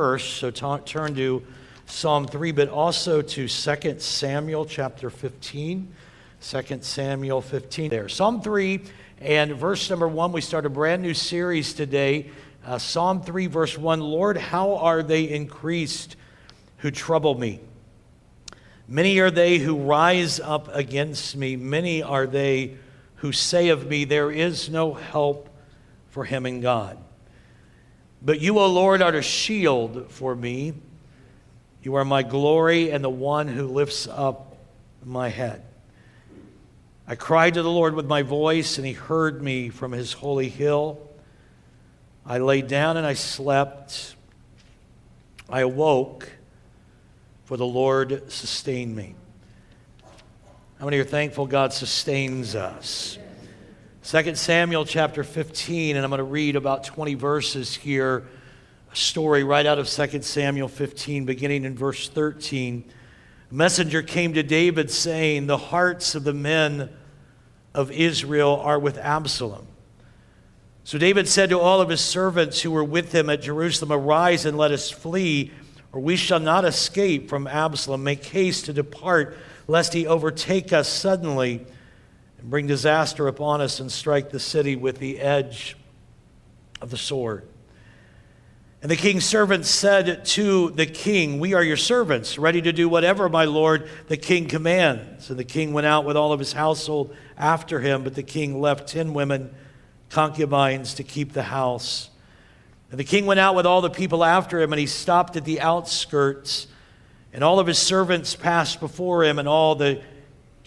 first, 0.00 0.38
so 0.38 0.50
turn 0.50 1.14
to 1.14 1.42
Psalm 1.84 2.26
3, 2.26 2.52
but 2.52 2.70
also 2.70 3.20
to 3.20 3.46
2 3.46 3.98
Samuel 3.98 4.64
chapter 4.64 5.10
15. 5.10 5.92
2 6.40 6.78
Samuel 6.80 7.42
15 7.42 7.90
there. 7.90 8.08
Psalm 8.08 8.40
3 8.40 8.80
and 9.20 9.52
verse 9.52 9.90
number 9.90 10.08
1, 10.08 10.32
we 10.32 10.40
start 10.40 10.64
a 10.64 10.70
brand 10.70 11.02
new 11.02 11.12
series 11.12 11.74
today. 11.74 12.30
Uh, 12.64 12.78
Psalm 12.78 13.20
3, 13.20 13.46
verse 13.48 13.76
1 13.76 14.00
Lord, 14.00 14.38
how 14.38 14.76
are 14.76 15.02
they 15.02 15.24
increased 15.24 16.16
who 16.78 16.90
trouble 16.90 17.38
me? 17.38 17.60
Many 18.88 19.18
are 19.18 19.30
they 19.30 19.58
who 19.58 19.76
rise 19.76 20.40
up 20.40 20.74
against 20.74 21.36
me. 21.36 21.56
Many 21.56 22.02
are 22.02 22.26
they 22.26 22.78
who 23.16 23.32
say 23.32 23.68
of 23.68 23.86
me, 23.86 24.06
There 24.06 24.32
is 24.32 24.70
no 24.70 24.94
help 24.94 25.50
for 26.08 26.24
him 26.24 26.46
in 26.46 26.62
God. 26.62 26.96
But 28.22 28.40
you, 28.40 28.58
O 28.58 28.66
Lord, 28.66 29.00
are 29.02 29.14
a 29.14 29.22
shield 29.22 30.10
for 30.10 30.34
me. 30.34 30.74
You 31.82 31.94
are 31.94 32.04
my 32.04 32.22
glory 32.22 32.90
and 32.90 33.02
the 33.02 33.10
one 33.10 33.48
who 33.48 33.66
lifts 33.66 34.06
up 34.06 34.56
my 35.04 35.28
head. 35.28 35.62
I 37.06 37.14
cried 37.14 37.54
to 37.54 37.62
the 37.62 37.70
Lord 37.70 37.94
with 37.94 38.06
my 38.06 38.22
voice, 38.22 38.76
and 38.78 38.86
he 38.86 38.92
heard 38.92 39.42
me 39.42 39.68
from 39.70 39.92
his 39.92 40.12
holy 40.12 40.48
hill. 40.48 41.00
I 42.26 42.38
lay 42.38 42.62
down 42.62 42.96
and 42.96 43.06
I 43.06 43.14
slept. 43.14 44.14
I 45.48 45.62
awoke, 45.62 46.30
for 47.46 47.56
the 47.56 47.66
Lord 47.66 48.30
sustained 48.30 48.94
me. 48.94 49.14
How 50.78 50.84
many 50.84 50.98
are 50.98 51.04
thankful 51.04 51.46
God 51.46 51.72
sustains 51.72 52.54
us? 52.54 53.18
2 54.02 54.34
Samuel 54.34 54.86
chapter 54.86 55.22
15, 55.22 55.94
and 55.94 56.02
I'm 56.02 56.10
going 56.10 56.18
to 56.18 56.24
read 56.24 56.56
about 56.56 56.84
20 56.84 57.14
verses 57.14 57.76
here. 57.76 58.26
A 58.90 58.96
story 58.96 59.44
right 59.44 59.66
out 59.66 59.78
of 59.78 59.86
2 59.86 60.22
Samuel 60.22 60.68
15, 60.68 61.26
beginning 61.26 61.64
in 61.64 61.76
verse 61.76 62.08
13. 62.08 62.82
A 63.50 63.54
messenger 63.54 64.00
came 64.00 64.32
to 64.32 64.42
David 64.42 64.90
saying, 64.90 65.46
The 65.46 65.58
hearts 65.58 66.14
of 66.14 66.24
the 66.24 66.32
men 66.32 66.88
of 67.74 67.92
Israel 67.92 68.56
are 68.64 68.78
with 68.78 68.96
Absalom. 68.96 69.66
So 70.82 70.96
David 70.96 71.28
said 71.28 71.50
to 71.50 71.60
all 71.60 71.82
of 71.82 71.90
his 71.90 72.00
servants 72.00 72.62
who 72.62 72.70
were 72.70 72.82
with 72.82 73.12
him 73.12 73.28
at 73.28 73.42
Jerusalem, 73.42 73.92
Arise 73.92 74.46
and 74.46 74.56
let 74.56 74.72
us 74.72 74.90
flee, 74.90 75.52
or 75.92 76.00
we 76.00 76.16
shall 76.16 76.40
not 76.40 76.64
escape 76.64 77.28
from 77.28 77.46
Absalom. 77.46 78.02
Make 78.02 78.24
haste 78.24 78.64
to 78.64 78.72
depart, 78.72 79.36
lest 79.68 79.92
he 79.92 80.06
overtake 80.06 80.72
us 80.72 80.88
suddenly 80.88 81.66
and 82.40 82.50
bring 82.50 82.66
disaster 82.66 83.28
upon 83.28 83.60
us 83.60 83.80
and 83.80 83.92
strike 83.92 84.30
the 84.30 84.40
city 84.40 84.76
with 84.76 84.98
the 84.98 85.20
edge 85.20 85.76
of 86.80 86.90
the 86.90 86.96
sword. 86.96 87.46
And 88.82 88.90
the 88.90 88.96
king's 88.96 89.26
servants 89.26 89.68
said 89.68 90.24
to 90.24 90.70
the 90.70 90.86
king, 90.86 91.38
We 91.38 91.52
are 91.52 91.62
your 91.62 91.76
servants, 91.76 92.38
ready 92.38 92.62
to 92.62 92.72
do 92.72 92.88
whatever, 92.88 93.28
my 93.28 93.44
lord, 93.44 93.90
the 94.08 94.16
king 94.16 94.48
commands. 94.48 95.28
And 95.28 95.38
the 95.38 95.44
king 95.44 95.74
went 95.74 95.86
out 95.86 96.06
with 96.06 96.16
all 96.16 96.32
of 96.32 96.38
his 96.38 96.54
household 96.54 97.14
after 97.36 97.80
him, 97.80 98.02
but 98.04 98.14
the 98.14 98.22
king 98.22 98.58
left 98.58 98.88
ten 98.88 99.12
women, 99.12 99.54
concubines, 100.08 100.94
to 100.94 101.02
keep 101.02 101.34
the 101.34 101.42
house. 101.42 102.08
And 102.90 102.98
the 102.98 103.04
king 103.04 103.26
went 103.26 103.38
out 103.38 103.54
with 103.54 103.66
all 103.66 103.82
the 103.82 103.90
people 103.90 104.24
after 104.24 104.58
him, 104.58 104.72
and 104.72 104.80
he 104.80 104.86
stopped 104.86 105.36
at 105.36 105.44
the 105.44 105.60
outskirts. 105.60 106.66
And 107.34 107.44
all 107.44 107.60
of 107.60 107.66
his 107.66 107.78
servants 107.78 108.34
passed 108.34 108.80
before 108.80 109.24
him, 109.24 109.38
and 109.38 109.46
all 109.46 109.74
the 109.74 110.00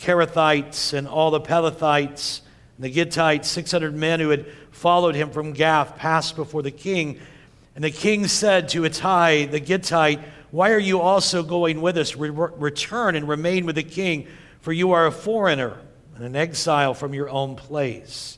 Kerethites 0.04 0.94
and 0.94 1.08
all 1.08 1.32
the 1.32 1.40
Pelethites 1.40 2.42
and 2.76 2.84
the 2.84 2.94
Gittites, 2.94 3.46
600 3.46 3.96
men 3.96 4.20
who 4.20 4.30
had 4.30 4.46
followed 4.72 5.16
him 5.16 5.32
from 5.32 5.54
Gath, 5.54 5.96
passed 5.96 6.36
before 6.36 6.62
the 6.62 6.72
king. 6.72 7.20
And 7.74 7.84
the 7.84 7.92
king 7.92 8.28
said 8.28 8.68
to 8.70 8.84
Ittai 8.84 9.46
the 9.46 9.62
Gittite, 9.62 10.20
Why 10.52 10.72
are 10.72 10.80
you 10.80 11.00
also 11.00 11.42
going 11.42 11.82
with 11.82 11.98
us? 11.98 12.18
Re- 12.18 12.30
return 12.30 13.16
and 13.16 13.30
remain 13.30 13.66
with 13.66 13.76
the 13.76 13.84
king, 13.84 14.28
for 14.60 14.74
you 14.74 14.92
are 14.92 15.08
a 15.08 15.12
foreigner 15.12 15.78
and 16.16 16.26
an 16.26 16.36
exile 16.36 16.94
from 16.94 17.14
your 17.14 17.30
own 17.30 17.56
place. 17.56 18.38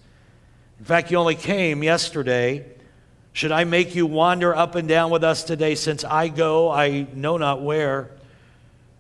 In 0.77 0.85
fact, 0.85 1.09
you 1.09 1.17
only 1.17 1.35
came 1.35 1.81
yesterday. 1.81 2.65
Should 3.33 3.51
I 3.51 3.63
make 3.63 3.95
you 3.95 4.05
wander 4.05 4.55
up 4.55 4.75
and 4.75 4.87
down 4.87 5.09
with 5.09 5.23
us 5.23 5.43
today, 5.43 5.73
since 5.73 6.03
I 6.03 6.27
go, 6.27 6.69
I 6.69 7.07
know 7.13 7.37
not 7.37 7.63
where? 7.63 8.11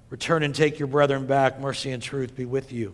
Return 0.09 0.43
and 0.43 0.53
take 0.53 0.79
your 0.79 0.87
brethren 0.87 1.25
back. 1.25 1.59
Mercy 1.59 1.91
and 1.91 2.01
truth 2.01 2.35
be 2.35 2.45
with 2.45 2.71
you. 2.71 2.93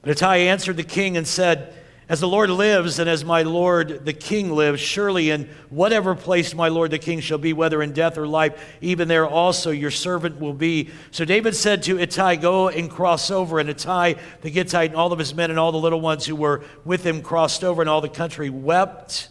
But 0.00 0.10
Ittai 0.10 0.36
answered 0.36 0.76
the 0.76 0.84
king 0.84 1.16
and 1.16 1.26
said, 1.26 1.74
As 2.08 2.20
the 2.20 2.28
Lord 2.28 2.48
lives, 2.48 2.98
and 2.98 3.10
as 3.10 3.24
my 3.24 3.42
Lord 3.42 4.04
the 4.06 4.12
king 4.12 4.50
lives, 4.50 4.80
surely 4.80 5.30
in 5.30 5.50
whatever 5.68 6.14
place 6.14 6.54
my 6.54 6.68
Lord 6.68 6.90
the 6.90 6.98
king 6.98 7.20
shall 7.20 7.38
be, 7.38 7.52
whether 7.52 7.82
in 7.82 7.92
death 7.92 8.16
or 8.16 8.26
life, 8.26 8.76
even 8.80 9.08
there 9.08 9.26
also 9.26 9.70
your 9.70 9.90
servant 9.90 10.40
will 10.40 10.54
be. 10.54 10.90
So 11.10 11.24
David 11.24 11.54
said 11.54 11.82
to 11.82 11.98
Ittai, 11.98 12.36
Go 12.36 12.68
and 12.68 12.90
cross 12.90 13.30
over. 13.30 13.58
And 13.58 13.68
Ittai 13.68 14.14
the 14.40 14.50
Gittite 14.50 14.90
and 14.90 14.96
all 14.96 15.12
of 15.12 15.18
his 15.18 15.34
men 15.34 15.50
and 15.50 15.58
all 15.58 15.72
the 15.72 15.78
little 15.78 16.00
ones 16.00 16.24
who 16.24 16.36
were 16.36 16.64
with 16.84 17.04
him 17.04 17.20
crossed 17.20 17.62
over, 17.62 17.82
and 17.82 17.90
all 17.90 18.00
the 18.00 18.08
country 18.08 18.48
wept 18.48 19.28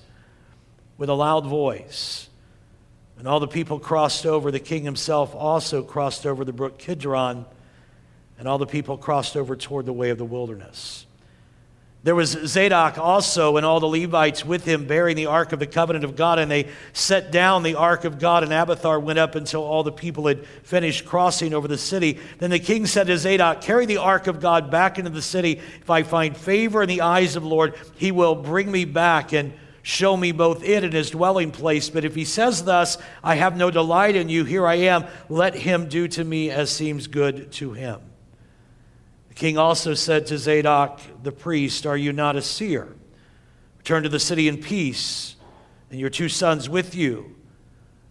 with 0.98 1.10
a 1.10 1.14
loud 1.14 1.46
voice. 1.46 2.30
And 3.18 3.28
all 3.28 3.40
the 3.40 3.48
people 3.48 3.80
crossed 3.80 4.26
over. 4.26 4.52
The 4.52 4.60
king 4.60 4.84
himself 4.84 5.34
also 5.34 5.82
crossed 5.82 6.26
over 6.26 6.46
the 6.46 6.54
brook 6.54 6.78
Kidron, 6.78 7.46
and 8.38 8.48
all 8.48 8.58
the 8.58 8.68
people 8.68 8.98
crossed 8.98 9.36
over 9.36 9.56
toward 9.56 9.86
the 9.86 9.94
way 9.94 10.10
of 10.12 10.18
the 10.18 10.26
wilderness. 10.26 11.08
There 12.04 12.16
was 12.16 12.38
Zadok 12.46 12.98
also 12.98 13.58
and 13.58 13.66
all 13.66 13.82
the 13.82 13.88
Levites 13.88 14.46
with 14.46 14.64
him 14.64 14.86
bearing 14.86 15.18
the 15.18 15.26
ark 15.26 15.52
of 15.52 15.60
the 15.60 15.68
covenant 15.68 16.06
of 16.06 16.16
God, 16.16 16.40
and 16.40 16.50
they 16.50 16.70
set 16.94 17.32
down 17.32 17.64
the 17.64 17.76
ark 17.76 18.06
of 18.06 18.20
God, 18.20 18.44
and 18.44 18.54
Abiathar 18.54 19.00
went 19.00 19.20
up 19.20 19.36
until 19.36 19.62
all 19.62 19.84
the 19.84 19.92
people 19.92 20.28
had 20.28 20.46
finished 20.64 21.06
crossing 21.06 21.54
over 21.54 21.68
the 21.68 21.78
city. 21.78 22.20
Then 22.38 22.52
the 22.52 22.60
king 22.60 22.86
said 22.86 23.08
to 23.08 23.18
Zadok, 23.18 23.62
Carry 23.62 23.86
the 23.86 23.98
ark 23.98 24.28
of 24.28 24.40
God 24.40 24.72
back 24.72 25.00
into 25.00 25.10
the 25.10 25.22
city. 25.22 25.60
If 25.82 25.90
I 25.90 26.04
find 26.04 26.38
favor 26.38 26.84
in 26.84 26.88
the 26.88 27.02
eyes 27.02 27.36
of 27.36 27.44
the 27.44 27.50
Lord, 27.50 27.74
he 27.98 28.14
will 28.14 28.36
bring 28.36 28.72
me 28.72 28.86
back. 28.86 29.34
And 29.34 29.52
show 29.88 30.18
me 30.18 30.34
both 30.34 30.66
it 30.66 30.84
and 30.84 30.92
his 30.92 31.12
dwelling 31.12 31.50
place. 31.50 31.90
But 31.90 32.04
if 32.04 32.14
he 32.14 32.26
says 32.26 32.66
thus, 32.66 32.98
I 33.24 33.36
have 33.36 33.56
no 33.56 33.72
delight 33.72 34.18
in 34.18 34.28
you, 34.28 34.44
here 34.44 34.68
I 34.68 34.76
am, 34.76 35.06
let 35.30 35.56
him 35.56 35.88
do 35.88 36.10
to 36.10 36.26
me 36.26 36.50
as 36.50 36.70
seems 36.70 37.08
good 37.08 37.54
to 37.54 37.72
him. 37.72 38.02
The 39.30 39.36
king 39.36 39.58
also 39.58 39.94
said 39.94 40.26
to 40.28 40.38
Zadok 40.38 41.00
the 41.24 41.32
priest, 41.32 41.86
Are 41.86 41.96
you 41.96 42.12
not 42.12 42.36
a 42.36 42.42
seer? 42.42 42.98
Return 43.78 44.04
to 44.04 44.10
the 44.10 44.20
city 44.20 44.50
in 44.50 44.58
peace, 44.58 45.38
and 45.90 46.02
your 46.02 46.10
two 46.10 46.28
sons 46.28 46.68
with 46.68 46.94
you 46.94 47.37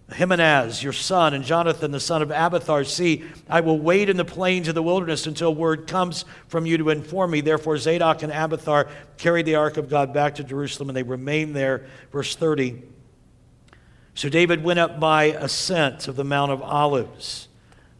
Ahimaaz, 0.08 0.84
your 0.84 0.92
son, 0.92 1.34
and 1.34 1.42
Jonathan, 1.42 1.90
the 1.90 1.98
son 1.98 2.22
of 2.22 2.30
Abiathar, 2.30 2.84
see, 2.84 3.24
I 3.48 3.60
will 3.60 3.78
wait 3.78 4.08
in 4.08 4.16
the 4.16 4.24
plains 4.24 4.68
of 4.68 4.76
the 4.76 4.82
wilderness 4.82 5.26
until 5.26 5.52
word 5.52 5.88
comes 5.88 6.24
from 6.46 6.64
you 6.64 6.78
to 6.78 6.90
inform 6.90 7.32
me. 7.32 7.40
Therefore, 7.40 7.76
Zadok 7.76 8.22
and 8.22 8.32
Abiathar 8.32 8.88
carried 9.18 9.46
the 9.46 9.56
ark 9.56 9.76
of 9.76 9.90
God 9.90 10.14
back 10.14 10.36
to 10.36 10.44
Jerusalem, 10.44 10.90
and 10.90 10.96
they 10.96 11.02
remained 11.02 11.56
there. 11.56 11.86
Verse 12.12 12.36
30. 12.36 12.82
So 14.14 14.28
David 14.28 14.62
went 14.62 14.78
up 14.78 15.00
by 15.00 15.24
ascent 15.24 16.06
of 16.06 16.14
the 16.14 16.24
Mount 16.24 16.52
of 16.52 16.62
Olives. 16.62 17.48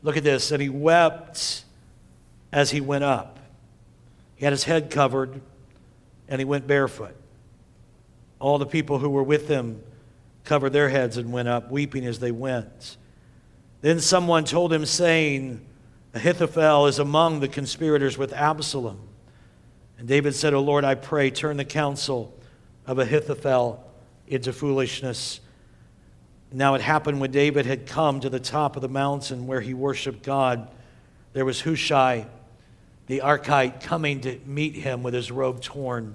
Look 0.03 0.17
at 0.17 0.23
this. 0.23 0.53
And 0.53 0.63
he 0.63 0.69
wept 0.69 1.65
as 2.53 2.71
he 2.71 2.81
went 2.81 3.03
up. 3.03 3.41
He 4.37 4.45
had 4.45 4.53
his 4.53 4.65
head 4.65 4.91
covered, 4.91 5.41
and 6.29 6.41
he 6.41 6.45
went 6.45 6.69
barefoot. 6.69 7.17
All 8.39 8.59
the 8.59 8.67
people 8.67 8.99
who 9.01 9.11
were 9.11 9.25
with 9.25 9.49
him 9.49 9.83
covered 10.47 10.73
their 10.73 10.89
heads 10.89 11.19
and 11.19 11.33
went 11.33 11.49
up, 11.49 11.71
weeping 11.71 12.07
as 12.07 12.21
they 12.21 12.31
went. 12.31 12.97
Then 13.83 14.01
someone 14.01 14.45
told 14.45 14.73
him, 14.73 14.87
saying, 14.87 15.61
Ahithophel 16.15 16.87
is 16.87 16.99
among 16.99 17.41
the 17.41 17.49
conspirators 17.49 18.17
with 18.17 18.33
Absalom. 18.33 18.99
And 19.99 20.09
David 20.09 20.35
said, 20.35 20.55
O 20.55 20.61
Lord, 20.61 20.85
I 20.85 20.95
pray, 20.95 21.31
turn 21.31 21.59
the 21.59 21.65
counsel 21.65 22.35
of 22.87 22.99
Ahithophel 22.99 23.85
into 24.27 24.53
foolishness. 24.53 25.41
Now 26.53 26.75
it 26.75 26.81
happened 26.81 27.21
when 27.21 27.33
David 27.33 27.67
had 27.67 27.87
come 27.87 28.21
to 28.21 28.31
the 28.31 28.41
top 28.41 28.77
of 28.77 28.83
the 28.83 28.89
mountain 28.89 29.47
where 29.47 29.61
he 29.61 29.75
worshiped 29.75 30.23
God, 30.23 30.69
there 31.33 31.45
was 31.45 31.61
Hushai, 31.61 32.27
the 33.09 33.21
Archite, 33.23 33.83
coming 33.83 34.21
to 34.23 34.39
meet 34.47 34.75
him 34.75 35.03
with 35.03 35.13
his 35.13 35.31
robe 35.31 35.61
torn 35.61 36.15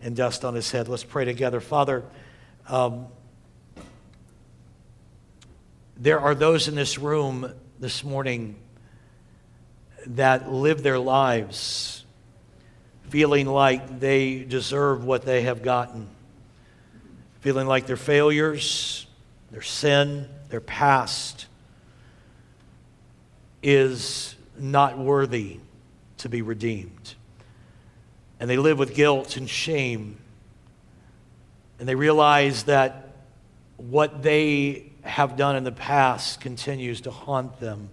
and 0.00 0.14
dust 0.14 0.44
on 0.44 0.54
his 0.54 0.70
head. 0.70 0.86
Let's 0.86 1.02
pray 1.02 1.24
together. 1.24 1.60
Father, 1.60 2.04
um, 2.68 3.06
there 5.96 6.20
are 6.20 6.34
those 6.34 6.68
in 6.68 6.74
this 6.74 6.98
room 6.98 7.52
this 7.78 8.02
morning 8.02 8.56
that 10.06 10.50
live 10.50 10.82
their 10.82 10.98
lives 10.98 12.04
feeling 13.08 13.46
like 13.46 14.00
they 14.00 14.42
deserve 14.42 15.04
what 15.04 15.22
they 15.22 15.42
have 15.42 15.62
gotten, 15.62 16.08
feeling 17.40 17.66
like 17.66 17.86
their 17.86 17.96
failures, 17.96 19.06
their 19.52 19.62
sin, 19.62 20.28
their 20.48 20.60
past 20.60 21.46
is 23.62 24.34
not 24.58 24.98
worthy 24.98 25.58
to 26.18 26.28
be 26.28 26.42
redeemed. 26.42 27.14
And 28.40 28.50
they 28.50 28.56
live 28.56 28.78
with 28.78 28.94
guilt 28.94 29.36
and 29.36 29.48
shame. 29.48 30.18
And 31.78 31.88
they 31.88 31.94
realize 31.94 32.64
that 32.64 33.14
what 33.76 34.22
they 34.22 34.90
have 35.04 35.36
done 35.36 35.54
in 35.56 35.64
the 35.64 35.72
past 35.72 36.40
continues 36.40 37.02
to 37.02 37.10
haunt 37.10 37.60
them. 37.60 37.90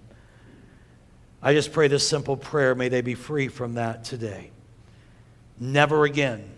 I 1.41 1.53
just 1.53 1.71
pray 1.71 1.87
this 1.87 2.07
simple 2.07 2.37
prayer 2.37 2.73
may 2.75 2.89
they 2.89 3.01
be 3.01 3.15
free 3.15 3.47
from 3.47 3.75
that 3.75 4.03
today. 4.03 4.51
Never 5.59 6.05
again 6.05 6.49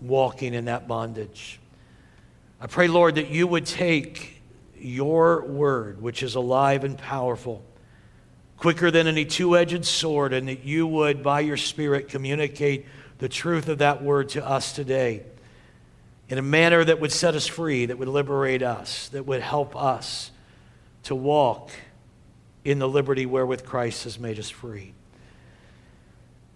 walking 0.00 0.54
in 0.54 0.66
that 0.66 0.88
bondage. 0.88 1.60
I 2.60 2.66
pray, 2.66 2.88
Lord, 2.88 3.16
that 3.16 3.28
you 3.28 3.46
would 3.46 3.66
take 3.66 4.40
your 4.76 5.44
word, 5.44 6.00
which 6.00 6.22
is 6.22 6.34
alive 6.34 6.84
and 6.84 6.96
powerful, 6.96 7.62
quicker 8.56 8.90
than 8.90 9.06
any 9.06 9.24
two 9.24 9.56
edged 9.56 9.84
sword, 9.84 10.32
and 10.32 10.48
that 10.48 10.64
you 10.64 10.86
would, 10.86 11.22
by 11.22 11.40
your 11.40 11.56
Spirit, 11.56 12.08
communicate 12.08 12.86
the 13.18 13.28
truth 13.28 13.68
of 13.68 13.78
that 13.78 14.02
word 14.02 14.28
to 14.30 14.46
us 14.46 14.72
today 14.72 15.24
in 16.28 16.38
a 16.38 16.42
manner 16.42 16.84
that 16.84 17.00
would 17.00 17.12
set 17.12 17.34
us 17.34 17.46
free, 17.46 17.86
that 17.86 17.98
would 17.98 18.08
liberate 18.08 18.62
us, 18.62 19.08
that 19.10 19.24
would 19.26 19.40
help 19.40 19.74
us 19.74 20.30
to 21.04 21.14
walk 21.14 21.70
in 22.64 22.78
the 22.78 22.88
liberty 22.88 23.24
wherewith 23.24 23.64
Christ 23.64 24.04
has 24.04 24.18
made 24.18 24.38
us 24.38 24.50
free. 24.50 24.92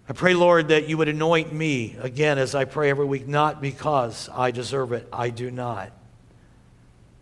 I 0.07 0.13
pray, 0.13 0.33
Lord, 0.33 0.67
that 0.67 0.87
you 0.89 0.97
would 0.97 1.07
anoint 1.07 1.53
me 1.53 1.95
again 1.99 2.37
as 2.37 2.53
I 2.53 2.65
pray 2.65 2.89
every 2.89 3.05
week, 3.05 3.27
not 3.27 3.61
because 3.61 4.29
I 4.31 4.51
deserve 4.51 4.91
it. 4.91 5.07
I 5.11 5.29
do 5.29 5.49
not. 5.49 5.91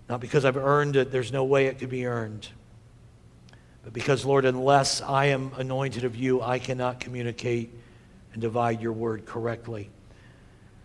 Not 0.10 0.20
because 0.20 0.44
I've 0.44 0.58
earned 0.58 0.96
it, 0.96 1.12
there's 1.12 1.32
no 1.32 1.46
way 1.46 1.68
it 1.68 1.80
could 1.80 1.90
be 1.90 2.06
earned. 2.06 2.48
But 3.84 3.94
because, 3.94 4.26
Lord, 4.26 4.46
unless 4.46 5.02
I 5.02 5.28
am 5.28 5.52
anointed 5.58 6.04
of 6.04 6.16
you, 6.16 6.42
I 6.42 6.60
cannot 6.60 7.00
communicate 7.00 7.72
and 8.34 8.42
divide 8.42 8.82
your 8.82 8.94
word 8.94 9.26
correctly. 9.26 9.90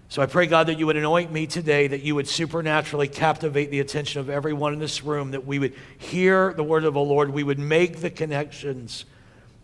So 0.08 0.22
I 0.22 0.26
pray, 0.26 0.46
God, 0.46 0.68
that 0.68 0.78
you 0.78 0.86
would 0.86 0.96
anoint 0.96 1.32
me 1.32 1.46
today, 1.46 1.88
that 1.88 2.02
you 2.02 2.14
would 2.14 2.28
supernaturally 2.28 3.08
captivate 3.08 3.70
the 3.70 3.80
attention 3.80 4.20
of 4.20 4.30
everyone 4.30 4.72
in 4.72 4.78
this 4.78 5.02
room, 5.02 5.32
that 5.32 5.46
we 5.46 5.58
would 5.58 5.74
hear 5.98 6.52
the 6.52 6.62
word 6.62 6.84
of 6.84 6.94
the 6.94 7.00
Lord, 7.00 7.30
we 7.30 7.42
would 7.42 7.58
make 7.58 8.00
the 8.00 8.10
connections 8.10 9.04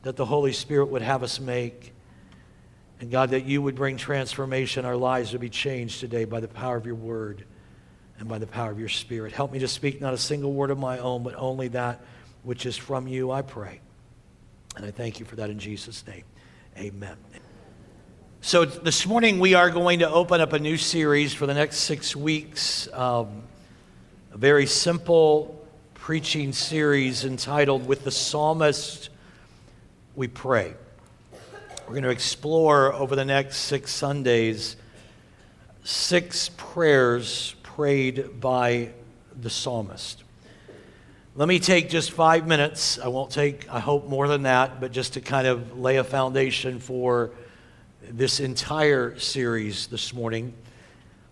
that 0.03 0.17
the 0.17 0.25
Holy 0.25 0.53
Spirit 0.53 0.87
would 0.87 1.03
have 1.03 1.23
us 1.23 1.39
make. 1.39 1.93
And 3.01 3.11
God, 3.11 3.31
that 3.31 3.45
you 3.45 3.63
would 3.63 3.75
bring 3.75 3.97
transformation, 3.97 4.85
our 4.85 4.97
lives 4.97 5.33
would 5.33 5.41
be 5.41 5.49
changed 5.49 6.01
today 6.01 6.25
by 6.25 6.41
the 6.41 6.49
power 6.49 6.77
of 6.77 6.87
your 6.87 6.95
word 6.95 7.45
and 8.19 8.29
by 8.29 8.39
the 8.39 8.47
power 8.47 8.71
of 8.71 8.79
your 8.79 8.89
spirit. 8.89 9.33
Help 9.33 9.53
me 9.53 9.59
to 9.61 9.69
speak 9.69 10.01
not 10.01 10.15
a 10.15 10.19
single 10.19 10.53
word 10.53 10.71
of 10.71 10.79
my 10.79 10.99
own, 10.99 11.23
but 11.23 11.35
only 11.37 11.69
that 11.69 12.01
which 12.43 12.67
is 12.67 12.77
from 12.77 13.09
you, 13.09 13.31
I 13.31 13.43
pray. 13.43 13.81
And 14.77 14.87
I 14.87 14.91
thank 14.91 15.21
you 15.21 15.27
for 15.27 15.37
that 15.37 15.51
in 15.51 15.59
Jesus' 15.59 16.05
name. 16.07 16.25
Amen. 16.77 17.17
So, 18.45 18.65
this 18.65 19.07
morning 19.07 19.39
we 19.39 19.55
are 19.55 19.71
going 19.71 20.01
to 20.01 20.11
open 20.11 20.41
up 20.41 20.53
a 20.53 20.59
new 20.59 20.77
series 20.77 21.33
for 21.33 21.47
the 21.47 21.55
next 21.55 21.77
six 21.77 22.17
weeks. 22.17 22.89
Um, 22.93 23.45
a 24.33 24.37
very 24.37 24.67
simple 24.67 25.65
preaching 25.95 26.53
series 26.53 27.25
entitled 27.25 27.87
With 27.87 28.03
the 28.03 28.11
Psalmist 28.11 29.11
We 30.17 30.27
Pray. 30.27 30.75
We're 31.87 31.93
going 31.93 32.03
to 32.03 32.11
explore 32.11 32.93
over 32.93 33.15
the 33.15 33.25
next 33.25 33.59
six 33.59 33.93
Sundays 33.93 34.75
six 35.85 36.49
prayers 36.57 37.55
prayed 37.63 38.41
by 38.41 38.91
the 39.41 39.51
psalmist. 39.51 40.25
Let 41.37 41.47
me 41.47 41.61
take 41.61 41.89
just 41.89 42.11
five 42.11 42.49
minutes. 42.49 42.99
I 42.99 43.07
won't 43.07 43.31
take, 43.31 43.71
I 43.71 43.79
hope, 43.79 44.09
more 44.09 44.27
than 44.27 44.43
that, 44.43 44.81
but 44.81 44.91
just 44.91 45.13
to 45.13 45.21
kind 45.21 45.47
of 45.47 45.79
lay 45.79 45.99
a 45.99 46.05
foundation 46.05 46.81
for 46.81 47.31
this 48.11 48.41
entire 48.41 49.19
series 49.19 49.87
this 49.87 50.13
morning. 50.13 50.53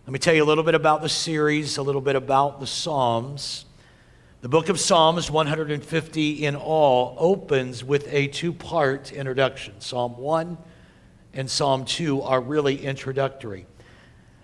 Let 0.06 0.12
me 0.12 0.18
tell 0.18 0.34
you 0.34 0.44
a 0.44 0.46
little 0.46 0.62
bit 0.62 0.74
about 0.74 1.02
the 1.02 1.08
series, 1.08 1.76
a 1.78 1.82
little 1.82 2.00
bit 2.00 2.14
about 2.16 2.60
the 2.60 2.66
Psalms. 2.66 3.64
The 4.40 4.48
book 4.48 4.68
of 4.68 4.78
Psalms, 4.78 5.30
150 5.30 6.44
in 6.44 6.56
all, 6.56 7.16
opens 7.18 7.82
with 7.82 8.06
a 8.12 8.28
two 8.28 8.52
part 8.52 9.12
introduction. 9.12 9.80
Psalm 9.80 10.16
1 10.16 10.56
and 11.34 11.50
Psalm 11.50 11.84
2 11.84 12.22
are 12.22 12.40
really 12.40 12.84
introductory. 12.84 13.66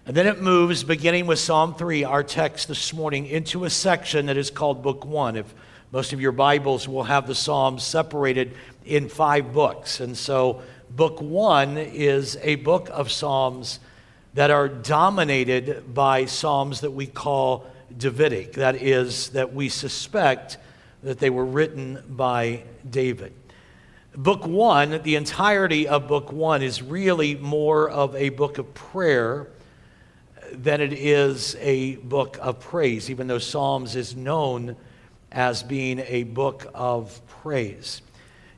And 0.04 0.16
then 0.16 0.26
it 0.26 0.42
moves, 0.42 0.84
beginning 0.84 1.26
with 1.26 1.38
Psalm 1.38 1.74
3, 1.74 2.04
our 2.04 2.22
text 2.22 2.68
this 2.68 2.92
morning, 2.92 3.26
into 3.26 3.64
a 3.64 3.70
section 3.70 4.26
that 4.26 4.36
is 4.36 4.50
called 4.50 4.82
Book 4.82 5.04
1. 5.04 5.36
If 5.36 5.54
most 5.92 6.12
of 6.12 6.20
your 6.20 6.32
Bibles 6.32 6.88
will 6.88 7.04
have 7.04 7.26
the 7.26 7.34
Psalms 7.34 7.84
separated 7.84 8.54
in 8.84 9.08
five 9.08 9.52
books. 9.52 10.00
And 10.00 10.16
so 10.16 10.62
Book 10.90 11.20
one 11.20 11.76
is 11.78 12.38
a 12.42 12.54
book 12.56 12.88
of 12.92 13.10
Psalms 13.10 13.80
that 14.34 14.50
are 14.50 14.68
dominated 14.68 15.92
by 15.92 16.26
Psalms 16.26 16.82
that 16.82 16.92
we 16.92 17.06
call 17.06 17.66
Davidic. 17.96 18.54
That 18.54 18.76
is, 18.76 19.30
that 19.30 19.52
we 19.52 19.68
suspect 19.68 20.58
that 21.02 21.18
they 21.18 21.30
were 21.30 21.44
written 21.44 22.02
by 22.08 22.62
David. 22.88 23.32
Book 24.14 24.46
one, 24.46 25.02
the 25.02 25.16
entirety 25.16 25.88
of 25.88 26.08
book 26.08 26.32
one, 26.32 26.62
is 26.62 26.82
really 26.82 27.34
more 27.34 27.90
of 27.90 28.14
a 28.14 28.30
book 28.30 28.58
of 28.58 28.72
prayer 28.72 29.48
than 30.52 30.80
it 30.80 30.92
is 30.92 31.56
a 31.60 31.96
book 31.96 32.38
of 32.40 32.60
praise, 32.60 33.10
even 33.10 33.26
though 33.26 33.38
Psalms 33.38 33.96
is 33.96 34.16
known 34.16 34.76
as 35.32 35.62
being 35.62 35.98
a 36.06 36.22
book 36.22 36.70
of 36.74 37.20
praise. 37.26 38.00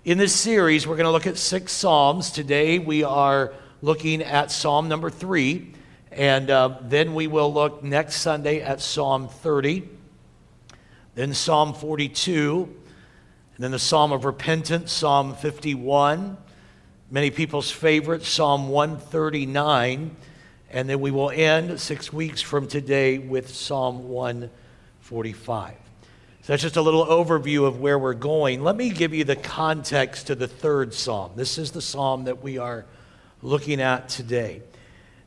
In 0.08 0.16
this 0.16 0.34
series, 0.34 0.86
we're 0.86 0.96
going 0.96 1.04
to 1.04 1.10
look 1.10 1.26
at 1.26 1.36
six 1.36 1.70
Psalms. 1.70 2.30
Today, 2.30 2.78
we 2.78 3.04
are 3.04 3.52
looking 3.82 4.22
at 4.22 4.50
Psalm 4.50 4.88
number 4.88 5.10
three, 5.10 5.74
and 6.10 6.48
uh, 6.48 6.78
then 6.80 7.12
we 7.12 7.26
will 7.26 7.52
look 7.52 7.84
next 7.84 8.22
Sunday 8.22 8.62
at 8.62 8.80
Psalm 8.80 9.28
30, 9.28 9.86
then 11.14 11.34
Psalm 11.34 11.74
42, 11.74 12.74
and 13.56 13.62
then 13.62 13.70
the 13.70 13.78
Psalm 13.78 14.12
of 14.12 14.24
Repentance, 14.24 14.92
Psalm 14.92 15.34
51, 15.34 16.38
many 17.10 17.30
people's 17.30 17.70
favorite, 17.70 18.24
Psalm 18.24 18.70
139, 18.70 20.16
and 20.70 20.88
then 20.88 21.00
we 21.00 21.10
will 21.10 21.28
end 21.28 21.78
six 21.78 22.10
weeks 22.10 22.40
from 22.40 22.66
today 22.66 23.18
with 23.18 23.50
Psalm 23.54 24.08
145. 24.08 25.87
So 26.48 26.54
that's 26.54 26.62
just 26.62 26.76
a 26.76 26.80
little 26.80 27.04
overview 27.04 27.66
of 27.66 27.78
where 27.78 27.98
we're 27.98 28.14
going. 28.14 28.64
Let 28.64 28.74
me 28.74 28.88
give 28.88 29.12
you 29.12 29.22
the 29.22 29.36
context 29.36 30.28
to 30.28 30.34
the 30.34 30.48
third 30.48 30.94
psalm. 30.94 31.32
This 31.36 31.58
is 31.58 31.72
the 31.72 31.82
psalm 31.82 32.24
that 32.24 32.42
we 32.42 32.56
are 32.56 32.86
looking 33.42 33.82
at 33.82 34.08
today. 34.08 34.62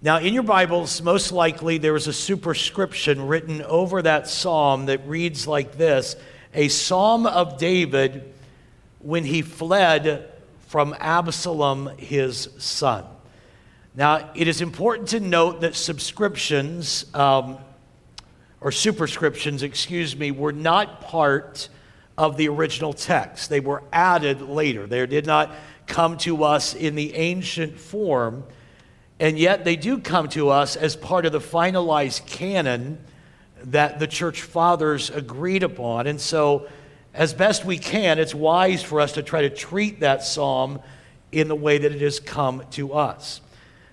Now, 0.01 0.17
in 0.17 0.33
your 0.33 0.41
Bibles, 0.41 0.99
most 1.03 1.31
likely 1.31 1.77
there 1.77 1.95
is 1.95 2.07
a 2.07 2.11
superscription 2.11 3.27
written 3.27 3.61
over 3.61 4.01
that 4.01 4.29
psalm 4.29 4.87
that 4.87 5.07
reads 5.07 5.45
like 5.45 5.77
this 5.77 6.15
A 6.55 6.69
psalm 6.69 7.27
of 7.27 7.59
David 7.59 8.33
when 8.97 9.23
he 9.23 9.43
fled 9.43 10.27
from 10.69 10.95
Absalom, 10.99 11.95
his 11.99 12.49
son. 12.57 13.05
Now, 13.93 14.31
it 14.33 14.47
is 14.47 14.59
important 14.59 15.09
to 15.09 15.19
note 15.19 15.61
that 15.61 15.75
subscriptions 15.75 17.05
um, 17.13 17.59
or 18.61 18.71
superscriptions, 18.71 19.63
excuse 19.63 20.15
me, 20.15 20.31
were 20.31 20.53
not 20.53 21.01
part 21.01 21.67
of 22.17 22.37
the 22.37 22.47
original 22.47 22.93
text. 22.93 23.49
They 23.49 23.59
were 23.59 23.83
added 23.91 24.41
later. 24.41 24.85
They 24.85 25.05
did 25.07 25.25
not 25.25 25.51
come 25.87 26.17
to 26.19 26.43
us 26.43 26.75
in 26.75 26.95
the 26.95 27.15
ancient 27.15 27.77
form, 27.79 28.43
and 29.19 29.37
yet 29.37 29.65
they 29.65 29.75
do 29.75 29.97
come 29.97 30.29
to 30.29 30.49
us 30.49 30.75
as 30.75 30.95
part 30.95 31.25
of 31.25 31.31
the 31.31 31.39
finalized 31.39 32.27
canon 32.27 32.99
that 33.63 33.99
the 33.99 34.07
church 34.07 34.41
fathers 34.43 35.09
agreed 35.09 35.63
upon. 35.63 36.07
And 36.07 36.21
so, 36.21 36.67
as 37.13 37.33
best 37.33 37.65
we 37.65 37.77
can, 37.77 38.19
it's 38.19 38.33
wise 38.33 38.81
for 38.81 39.01
us 39.01 39.13
to 39.13 39.23
try 39.23 39.41
to 39.41 39.49
treat 39.49 39.99
that 39.99 40.23
psalm 40.23 40.79
in 41.31 41.47
the 41.47 41.55
way 41.55 41.77
that 41.77 41.91
it 41.91 42.01
has 42.01 42.19
come 42.19 42.63
to 42.71 42.93
us. 42.93 43.41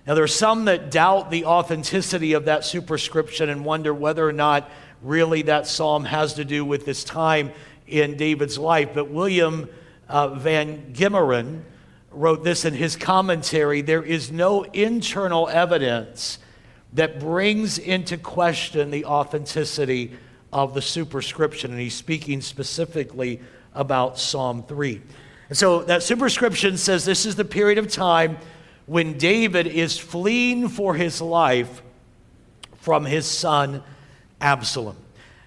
Now, 0.09 0.15
there 0.15 0.23
are 0.23 0.27
some 0.27 0.65
that 0.65 0.89
doubt 0.89 1.29
the 1.29 1.45
authenticity 1.45 2.33
of 2.33 2.45
that 2.45 2.65
superscription 2.65 3.47
and 3.47 3.63
wonder 3.63 3.93
whether 3.93 4.27
or 4.27 4.33
not 4.33 4.67
really 5.03 5.43
that 5.43 5.67
psalm 5.67 6.03
has 6.05 6.33
to 6.33 6.43
do 6.43 6.65
with 6.65 6.83
this 6.83 7.03
time 7.03 7.51
in 7.85 8.17
David's 8.17 8.57
life. 8.57 8.89
But 8.95 9.11
William 9.11 9.69
uh, 10.07 10.29
Van 10.29 10.93
Gemeren 10.93 11.61
wrote 12.09 12.43
this 12.43 12.65
in 12.65 12.73
his 12.73 12.95
commentary 12.95 13.83
there 13.83 14.01
is 14.01 14.31
no 14.31 14.63
internal 14.63 15.47
evidence 15.47 16.39
that 16.93 17.19
brings 17.19 17.77
into 17.77 18.17
question 18.17 18.89
the 18.89 19.05
authenticity 19.05 20.13
of 20.51 20.73
the 20.73 20.81
superscription. 20.81 21.69
And 21.69 21.79
he's 21.79 21.93
speaking 21.93 22.41
specifically 22.41 23.41
about 23.75 24.17
Psalm 24.17 24.63
3. 24.63 25.01
And 25.49 25.57
so 25.57 25.83
that 25.83 26.01
superscription 26.01 26.77
says 26.77 27.05
this 27.05 27.27
is 27.27 27.35
the 27.35 27.45
period 27.45 27.77
of 27.77 27.91
time 27.91 28.39
when 28.89 29.19
David 29.19 29.67
is 29.67 29.99
fleeing 29.99 30.67
for 30.67 30.95
his 30.95 31.21
life 31.21 31.83
from 32.77 33.05
his 33.05 33.27
son 33.27 33.83
Absalom. 34.41 34.95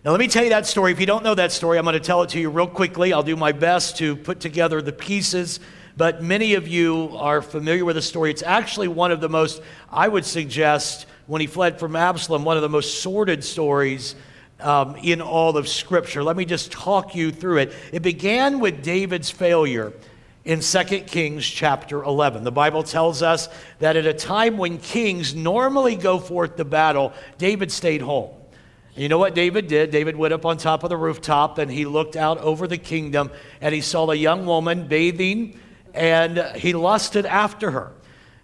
Now, 0.04 0.12
let 0.12 0.20
me 0.20 0.28
tell 0.28 0.44
you 0.44 0.50
that 0.50 0.64
story. 0.64 0.92
If 0.92 1.00
you 1.00 1.06
don't 1.06 1.24
know 1.24 1.34
that 1.34 1.50
story, 1.50 1.76
I'm 1.76 1.84
going 1.84 1.94
to 1.94 2.00
tell 2.00 2.22
it 2.22 2.28
to 2.30 2.40
you 2.40 2.50
real 2.50 2.68
quickly. 2.68 3.12
I'll 3.12 3.24
do 3.24 3.34
my 3.34 3.50
best 3.50 3.98
to 3.98 4.14
put 4.14 4.38
together 4.38 4.80
the 4.80 4.92
pieces, 4.92 5.58
but 5.96 6.22
many 6.22 6.54
of 6.54 6.68
you 6.68 7.10
are 7.16 7.42
familiar 7.42 7.84
with 7.84 7.96
the 7.96 8.02
story. 8.02 8.30
It's 8.30 8.44
actually 8.44 8.86
one 8.86 9.10
of 9.10 9.20
the 9.20 9.28
most, 9.28 9.60
I 9.90 10.06
would 10.06 10.24
suggest, 10.24 11.06
when 11.26 11.40
he 11.40 11.48
fled 11.48 11.80
from 11.80 11.96
Absalom, 11.96 12.44
one 12.44 12.56
of 12.56 12.62
the 12.62 12.68
most 12.68 13.02
sordid 13.02 13.42
stories 13.42 14.14
um, 14.60 14.94
in 15.02 15.20
all 15.20 15.56
of 15.56 15.66
Scripture. 15.66 16.22
Let 16.22 16.36
me 16.36 16.44
just 16.44 16.70
talk 16.70 17.16
you 17.16 17.32
through 17.32 17.58
it. 17.58 17.72
It 17.90 18.02
began 18.02 18.60
with 18.60 18.84
David's 18.84 19.32
failure 19.32 19.92
in 20.44 20.60
2 20.60 20.84
Kings 21.00 21.46
chapter 21.46 22.02
11. 22.02 22.44
The 22.44 22.52
Bible 22.52 22.82
tells 22.82 23.22
us 23.22 23.48
that 23.78 23.96
at 23.96 24.06
a 24.06 24.14
time 24.14 24.58
when 24.58 24.78
kings 24.78 25.34
normally 25.34 25.94
go 25.94 26.18
forth 26.18 26.56
to 26.56 26.64
battle, 26.64 27.12
David 27.38 27.70
stayed 27.70 28.02
home. 28.02 28.30
You 28.96 29.08
know 29.08 29.18
what 29.18 29.34
David 29.34 29.68
did? 29.68 29.90
David 29.90 30.16
went 30.16 30.34
up 30.34 30.44
on 30.44 30.58
top 30.58 30.82
of 30.82 30.90
the 30.90 30.96
rooftop 30.96 31.58
and 31.58 31.70
he 31.70 31.86
looked 31.86 32.16
out 32.16 32.38
over 32.38 32.66
the 32.66 32.76
kingdom 32.76 33.30
and 33.60 33.74
he 33.74 33.80
saw 33.80 34.10
a 34.10 34.14
young 34.14 34.44
woman 34.44 34.86
bathing 34.86 35.58
and 35.94 36.38
he 36.56 36.74
lusted 36.74 37.24
after 37.24 37.70
her. 37.70 37.92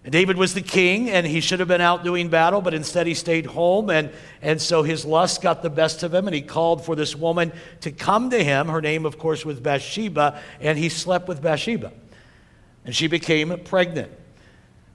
David 0.07 0.37
was 0.37 0.53
the 0.53 0.61
king 0.61 1.09
and 1.09 1.27
he 1.27 1.41
should 1.41 1.59
have 1.59 1.67
been 1.67 1.81
out 1.81 2.03
doing 2.03 2.29
battle, 2.29 2.61
but 2.61 2.73
instead 2.73 3.05
he 3.05 3.13
stayed 3.13 3.45
home. 3.45 3.89
And, 3.89 4.11
and 4.41 4.61
so 4.61 4.81
his 4.81 5.03
lust 5.03 5.41
got 5.41 5.61
the 5.61 5.69
best 5.69 6.03
of 6.03 6.13
him 6.13 6.25
and 6.27 6.33
he 6.33 6.41
called 6.41 6.85
for 6.85 6.95
this 6.95 7.15
woman 7.15 7.51
to 7.81 7.91
come 7.91 8.29
to 8.29 8.41
him. 8.41 8.69
Her 8.69 8.81
name, 8.81 9.05
of 9.05 9.19
course, 9.19 9.45
was 9.45 9.59
Bathsheba, 9.59 10.41
and 10.61 10.77
he 10.77 10.87
slept 10.87 11.27
with 11.27 11.41
Bathsheba. 11.41 11.91
And 12.85 12.95
she 12.95 13.07
became 13.07 13.59
pregnant. 13.65 14.11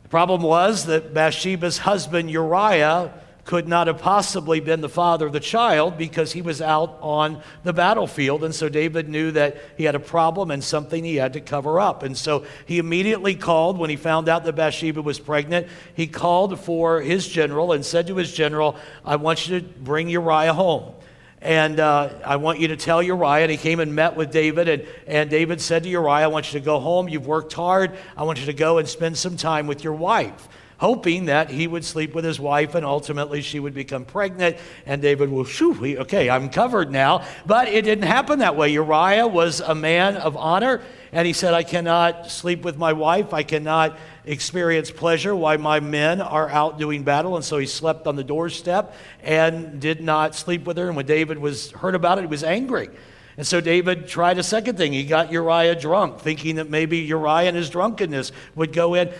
The 0.04 0.08
problem 0.08 0.42
was 0.42 0.86
that 0.86 1.12
Bathsheba's 1.12 1.78
husband, 1.78 2.30
Uriah, 2.30 3.12
could 3.44 3.68
not 3.68 3.86
have 3.86 3.98
possibly 3.98 4.58
been 4.58 4.80
the 4.80 4.88
father 4.88 5.26
of 5.26 5.32
the 5.32 5.40
child 5.40 5.98
because 5.98 6.32
he 6.32 6.40
was 6.40 6.62
out 6.62 6.96
on 7.00 7.42
the 7.62 7.72
battlefield. 7.72 8.42
And 8.42 8.54
so 8.54 8.68
David 8.68 9.08
knew 9.08 9.30
that 9.32 9.58
he 9.76 9.84
had 9.84 9.94
a 9.94 10.00
problem 10.00 10.50
and 10.50 10.64
something 10.64 11.04
he 11.04 11.16
had 11.16 11.34
to 11.34 11.40
cover 11.40 11.78
up. 11.78 12.02
And 12.02 12.16
so 12.16 12.46
he 12.64 12.78
immediately 12.78 13.34
called, 13.34 13.78
when 13.78 13.90
he 13.90 13.96
found 13.96 14.28
out 14.28 14.44
that 14.44 14.54
Bathsheba 14.54 15.02
was 15.02 15.18
pregnant, 15.18 15.68
he 15.94 16.06
called 16.06 16.58
for 16.58 17.02
his 17.02 17.28
general 17.28 17.72
and 17.72 17.84
said 17.84 18.06
to 18.06 18.16
his 18.16 18.32
general, 18.32 18.76
I 19.04 19.16
want 19.16 19.46
you 19.46 19.60
to 19.60 19.66
bring 19.66 20.08
Uriah 20.08 20.54
home. 20.54 20.94
And 21.42 21.78
uh, 21.78 22.08
I 22.24 22.36
want 22.36 22.60
you 22.60 22.68
to 22.68 22.76
tell 22.76 23.02
Uriah. 23.02 23.42
And 23.42 23.50
he 23.50 23.58
came 23.58 23.78
and 23.78 23.94
met 23.94 24.16
with 24.16 24.32
David. 24.32 24.66
And, 24.68 24.86
and 25.06 25.28
David 25.28 25.60
said 25.60 25.82
to 25.82 25.90
Uriah, 25.90 26.24
I 26.24 26.28
want 26.28 26.50
you 26.50 26.58
to 26.58 26.64
go 26.64 26.80
home. 26.80 27.10
You've 27.10 27.26
worked 27.26 27.52
hard. 27.52 27.98
I 28.16 28.22
want 28.22 28.40
you 28.40 28.46
to 28.46 28.54
go 28.54 28.78
and 28.78 28.88
spend 28.88 29.18
some 29.18 29.36
time 29.36 29.66
with 29.66 29.84
your 29.84 29.92
wife 29.92 30.48
hoping 30.78 31.26
that 31.26 31.50
he 31.50 31.66
would 31.66 31.84
sleep 31.84 32.14
with 32.14 32.24
his 32.24 32.40
wife 32.40 32.74
and 32.74 32.84
ultimately 32.84 33.42
she 33.42 33.60
would 33.60 33.74
become 33.74 34.04
pregnant. 34.04 34.56
And 34.86 35.00
David 35.00 35.30
will, 35.30 35.44
shoo, 35.44 35.74
okay, 36.00 36.28
I'm 36.30 36.48
covered 36.48 36.90
now. 36.90 37.24
But 37.46 37.68
it 37.68 37.84
didn't 37.84 38.04
happen 38.04 38.40
that 38.40 38.56
way. 38.56 38.70
Uriah 38.70 39.26
was 39.26 39.60
a 39.60 39.74
man 39.74 40.16
of 40.16 40.36
honor, 40.36 40.82
and 41.12 41.26
he 41.26 41.32
said, 41.32 41.54
I 41.54 41.62
cannot 41.62 42.30
sleep 42.30 42.62
with 42.62 42.76
my 42.76 42.92
wife. 42.92 43.32
I 43.32 43.42
cannot 43.44 43.96
experience 44.24 44.90
pleasure 44.90 45.34
while 45.34 45.58
my 45.58 45.80
men 45.80 46.20
are 46.20 46.48
out 46.48 46.78
doing 46.78 47.04
battle. 47.04 47.36
And 47.36 47.44
so 47.44 47.58
he 47.58 47.66
slept 47.66 48.06
on 48.06 48.16
the 48.16 48.24
doorstep 48.24 48.94
and 49.22 49.80
did 49.80 50.02
not 50.02 50.34
sleep 50.34 50.64
with 50.64 50.76
her. 50.76 50.88
And 50.88 50.96
when 50.96 51.06
David 51.06 51.38
was 51.38 51.70
heard 51.70 51.94
about 51.94 52.18
it, 52.18 52.22
he 52.22 52.26
was 52.26 52.42
angry. 52.42 52.88
And 53.36 53.46
so 53.46 53.60
David 53.60 54.06
tried 54.06 54.38
a 54.38 54.42
second 54.42 54.76
thing. 54.76 54.92
He 54.92 55.04
got 55.04 55.32
Uriah 55.32 55.74
drunk, 55.74 56.20
thinking 56.20 56.56
that 56.56 56.70
maybe 56.70 56.98
Uriah 56.98 57.48
and 57.48 57.56
his 57.56 57.68
drunkenness 57.68 58.30
would 58.54 58.72
go 58.72 58.94
in. 58.94 59.10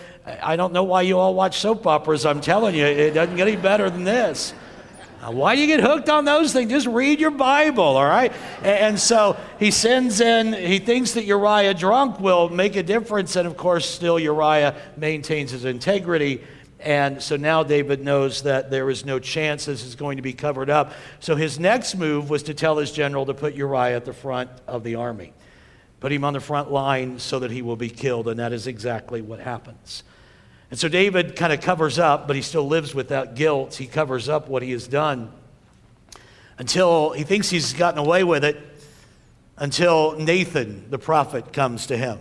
I 0.41 0.55
don't 0.55 0.71
know 0.71 0.83
why 0.83 1.01
you 1.01 1.17
all 1.17 1.33
watch 1.33 1.59
soap 1.59 1.85
operas. 1.85 2.25
I'm 2.25 2.41
telling 2.41 2.75
you, 2.75 2.85
it 2.85 3.11
doesn't 3.11 3.35
get 3.35 3.47
any 3.47 3.57
better 3.57 3.89
than 3.89 4.05
this. 4.05 4.53
Why 5.21 5.55
do 5.55 5.61
you 5.61 5.67
get 5.67 5.79
hooked 5.79 6.07
on 6.07 6.23
those 6.23 6.53
things? 6.53 6.69
Just 6.69 6.85
read 6.85 7.19
your 7.19 7.31
Bible, 7.31 7.83
all 7.83 8.05
right? 8.05 8.31
And 8.61 8.99
so 8.99 9.35
he 9.57 9.71
sends 9.71 10.21
in, 10.21 10.53
he 10.53 10.77
thinks 10.77 11.13
that 11.13 11.25
Uriah 11.25 11.73
drunk 11.73 12.19
will 12.19 12.47
make 12.49 12.75
a 12.75 12.83
difference. 12.83 13.35
And 13.35 13.47
of 13.47 13.57
course, 13.57 13.89
still 13.89 14.19
Uriah 14.19 14.75
maintains 14.97 15.49
his 15.49 15.65
integrity 15.65 16.43
and 16.85 17.19
so 17.19 17.35
now 17.35 17.63
David 17.63 18.03
knows 18.03 18.43
that 18.43 18.69
there 18.69 18.91
is 18.91 19.05
no 19.05 19.17
chance 19.17 19.65
this 19.65 19.83
is 19.83 19.95
going 19.95 20.17
to 20.17 20.21
be 20.21 20.33
covered 20.33 20.69
up. 20.69 20.93
So 21.19 21.35
his 21.35 21.59
next 21.59 21.95
move 21.95 22.29
was 22.29 22.43
to 22.43 22.53
tell 22.53 22.77
his 22.77 22.91
general 22.91 23.25
to 23.25 23.33
put 23.33 23.55
Uriah 23.55 23.95
at 23.95 24.05
the 24.05 24.13
front 24.13 24.51
of 24.67 24.83
the 24.83 24.93
army, 24.93 25.33
put 25.99 26.11
him 26.11 26.23
on 26.23 26.33
the 26.33 26.39
front 26.39 26.71
line 26.71 27.17
so 27.17 27.39
that 27.39 27.49
he 27.49 27.63
will 27.63 27.75
be 27.75 27.89
killed. 27.89 28.27
And 28.27 28.39
that 28.39 28.53
is 28.53 28.67
exactly 28.67 29.23
what 29.23 29.39
happens. 29.39 30.03
And 30.69 30.79
so 30.79 30.87
David 30.87 31.35
kind 31.35 31.51
of 31.51 31.59
covers 31.59 31.97
up, 31.97 32.27
but 32.27 32.35
he 32.35 32.43
still 32.43 32.67
lives 32.67 32.93
with 32.93 33.07
that 33.07 33.33
guilt. 33.33 33.73
He 33.73 33.87
covers 33.87 34.29
up 34.29 34.47
what 34.47 34.61
he 34.61 34.71
has 34.71 34.87
done 34.87 35.31
until 36.59 37.13
he 37.13 37.23
thinks 37.23 37.49
he's 37.49 37.73
gotten 37.73 37.99
away 37.99 38.23
with 38.23 38.45
it, 38.45 38.57
until 39.57 40.11
Nathan 40.19 40.87
the 40.91 40.99
prophet 40.99 41.51
comes 41.51 41.87
to 41.87 41.97
him. 41.97 42.19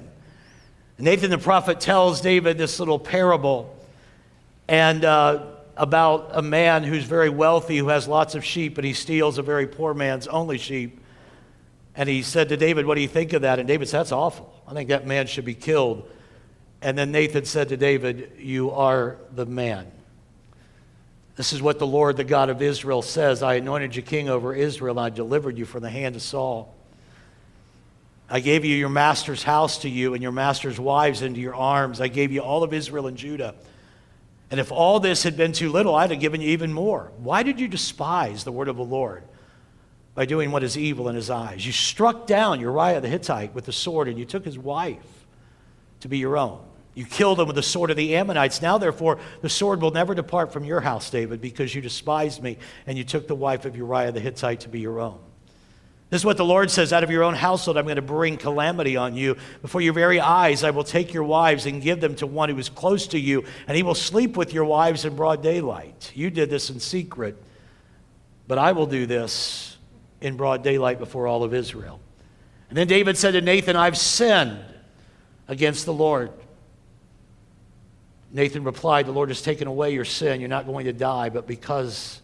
Nathan 0.99 1.31
the 1.31 1.39
prophet 1.39 1.81
tells 1.81 2.23
David 2.23 2.57
this 2.57 2.79
little 2.79 2.99
parable 2.99 3.74
and 4.69 5.05
uh, 5.05 5.47
about 5.77 6.31
a 6.33 6.43
man 6.43 6.85
who's 6.85 7.05
very 7.05 7.29
wealthy 7.29 7.79
who 7.79 7.89
has 7.89 8.07
lots 8.07 8.35
of 8.35 8.45
sheep 8.45 8.79
and 8.79 8.87
he 8.87 8.93
steals 8.93 9.39
a 9.39 9.43
very 9.43 9.67
poor 9.67 9.95
man's 9.95 10.27
only 10.27 10.59
sheep. 10.59 11.01
And 11.97 12.09
he 12.09 12.23
said 12.23 12.49
to 12.49 12.57
David, 12.57 12.87
What 12.87 12.97
do 12.97 13.03
you 13.03 13.09
think 13.09 13.33
of 13.33 13.43
that? 13.43 13.59
And 13.59 13.69
David 13.69 13.89
said, 13.89 14.01
That's 14.01 14.13
awful. 14.13 14.53
I 14.67 14.73
think 14.75 14.89
that 14.89 15.07
man 15.07 15.27
should 15.27 15.45
be 15.45 15.55
killed. 15.55 16.09
And 16.83 16.99
then 16.99 17.13
Nathan 17.13 17.45
said 17.45 17.69
to 17.71 17.77
David, 17.77 18.33
You 18.39 18.71
are 18.73 19.17
the 19.33 19.47
man. 19.47 19.91
This 21.37 21.53
is 21.53 21.61
what 21.61 21.79
the 21.79 21.87
Lord, 21.87 22.17
the 22.17 22.25
God 22.25 22.49
of 22.49 22.63
Israel, 22.63 23.03
says 23.03 23.43
I 23.43 23.55
anointed 23.55 23.97
you 23.97 24.03
king 24.03 24.29
over 24.29 24.55
Israel, 24.55 24.99
and 24.99 25.07
I 25.07 25.11
delivered 25.11 25.59
you 25.59 25.65
from 25.65 25.83
the 25.83 25.91
hand 25.91 26.15
of 26.15 26.23
Saul. 26.23 26.75
I 28.31 28.41
gave 28.41 28.65
you 28.65 28.75
your 28.77 28.89
master's 28.89 29.43
house 29.43 29.79
to 29.79 29.89
you 29.89 30.15
and 30.15 30.23
your 30.23 30.33
master's 30.33 30.79
wives 30.79 31.23
into 31.23 31.41
your 31.41 31.55
arms. 31.55 32.01
I 32.01 32.09
gave 32.09 32.33
you 32.33 32.41
all 32.41 32.63
of 32.63 32.73
Israel 32.73 33.07
and 33.07 33.17
Judah. 33.17 33.55
And 34.55 34.61
if 34.61 34.71
all 34.71 35.01
this 35.01 35.25
had 35.25 35.37
been 35.37 35.51
too 35.51 35.69
little, 35.69 35.97
I'd 35.97 36.13
have 36.13 36.21
given 36.21 36.41
you 36.41 36.51
even 36.51 36.73
more. 36.73 37.11
Why 37.17 37.43
did 37.43 37.59
you 37.59 37.67
despise 37.67 38.45
the 38.45 38.53
word 38.53 38.69
of 38.69 38.77
the 38.77 38.85
Lord? 38.85 39.25
By 40.15 40.27
doing 40.27 40.53
what 40.53 40.63
is 40.63 40.79
evil 40.79 41.09
in 41.09 41.17
his 41.17 41.29
eyes. 41.29 41.67
You 41.67 41.73
struck 41.73 42.29
down 42.29 42.61
Uriah 42.61 43.01
the 43.01 43.09
Hittite 43.09 43.53
with 43.53 43.65
the 43.65 43.73
sword, 43.73 44.07
and 44.07 44.17
you 44.17 44.25
took 44.25 44.45
his 44.45 44.57
wife 44.57 45.27
to 45.99 46.09
be 46.09 46.19
your 46.19 46.37
own. 46.37 46.61
You 46.95 47.05
killed 47.05 47.41
him 47.41 47.49
with 47.49 47.57
the 47.57 47.65
sword 47.65 47.91
of 47.91 47.97
the 47.97 48.15
Ammonites. 48.15 48.63
Now, 48.63 48.79
therefore, 48.79 49.19
the 49.41 49.49
sword 49.49 49.83
will 49.83 49.91
never 49.91 50.15
depart 50.15 50.53
from 50.53 50.63
your 50.63 50.81
house, 50.81 51.11
David, 51.11 51.41
because 51.41 51.75
you 51.75 51.83
despised 51.83 52.41
me, 52.41 52.57
and 52.87 52.97
you 52.97 53.03
took 53.03 53.27
the 53.27 53.35
wife 53.35 53.65
of 53.65 53.77
Uriah 53.77 54.13
the 54.13 54.21
Hittite 54.21 54.61
to 54.61 54.69
be 54.69 54.79
your 54.79 55.01
own. 55.01 55.19
This 56.15 56.21
is 56.21 56.27
what 56.27 56.37
the 56.37 56.45
Lord 56.45 56.71
says 56.71 56.93
out 56.93 57.03
of 57.03 57.11
your 57.11 57.25
own 57.25 57.35
household, 57.35 57.77
I'm 57.77 57.87
going 57.87 57.97
to 57.97 58.01
bring 58.01 58.37
calamity 58.37 58.97
on 58.97 59.17
you. 59.17 59.37
Before 59.63 59.81
your 59.81 59.95
very 59.95 60.21
eyes, 60.21 60.63
I 60.63 60.71
will 60.71 60.85
take 60.85 61.13
your 61.13 61.25
wives 61.25 61.67
and 61.67 61.83
give 61.83 62.01
them 62.01 62.15
to 62.15 62.27
one 62.29 62.49
who 62.49 62.57
is 62.57 62.69
close 62.69 63.09
to 63.09 63.19
you, 63.19 63.43
and 63.67 63.77
he 63.77 63.83
will 63.83 63.97
sleep 63.97 64.37
with 64.37 64.55
your 64.55 64.65
wives 64.65 65.05
in 65.05 65.17
broad 65.17 65.43
daylight. 65.43 66.13
You 66.15 66.31
did 66.31 66.51
this 66.51 66.71
in 66.71 66.79
secret, 66.79 67.37
but 68.47 68.59
I 68.59 68.71
will 68.71 68.87
do 68.87 69.07
this 69.07 69.77
in 70.21 70.37
broad 70.37 70.63
daylight 70.63 71.01
before 71.01 71.27
all 71.27 71.43
of 71.43 71.53
Israel. 71.53 71.99
And 72.69 72.79
then 72.79 72.87
David 72.87 73.17
said 73.17 73.33
to 73.33 73.41
Nathan, 73.41 73.75
I've 73.75 73.99
sinned 73.99 74.65
against 75.49 75.85
the 75.85 75.93
Lord. 75.93 76.31
Nathan 78.31 78.63
replied, 78.63 79.07
The 79.07 79.11
Lord 79.11 79.31
has 79.31 79.43
taken 79.43 79.67
away 79.67 79.93
your 79.93 80.05
sin. 80.05 80.39
You're 80.39 80.49
not 80.49 80.67
going 80.67 80.85
to 80.85 80.93
die, 80.93 81.29
but 81.31 81.49
because 81.49 82.23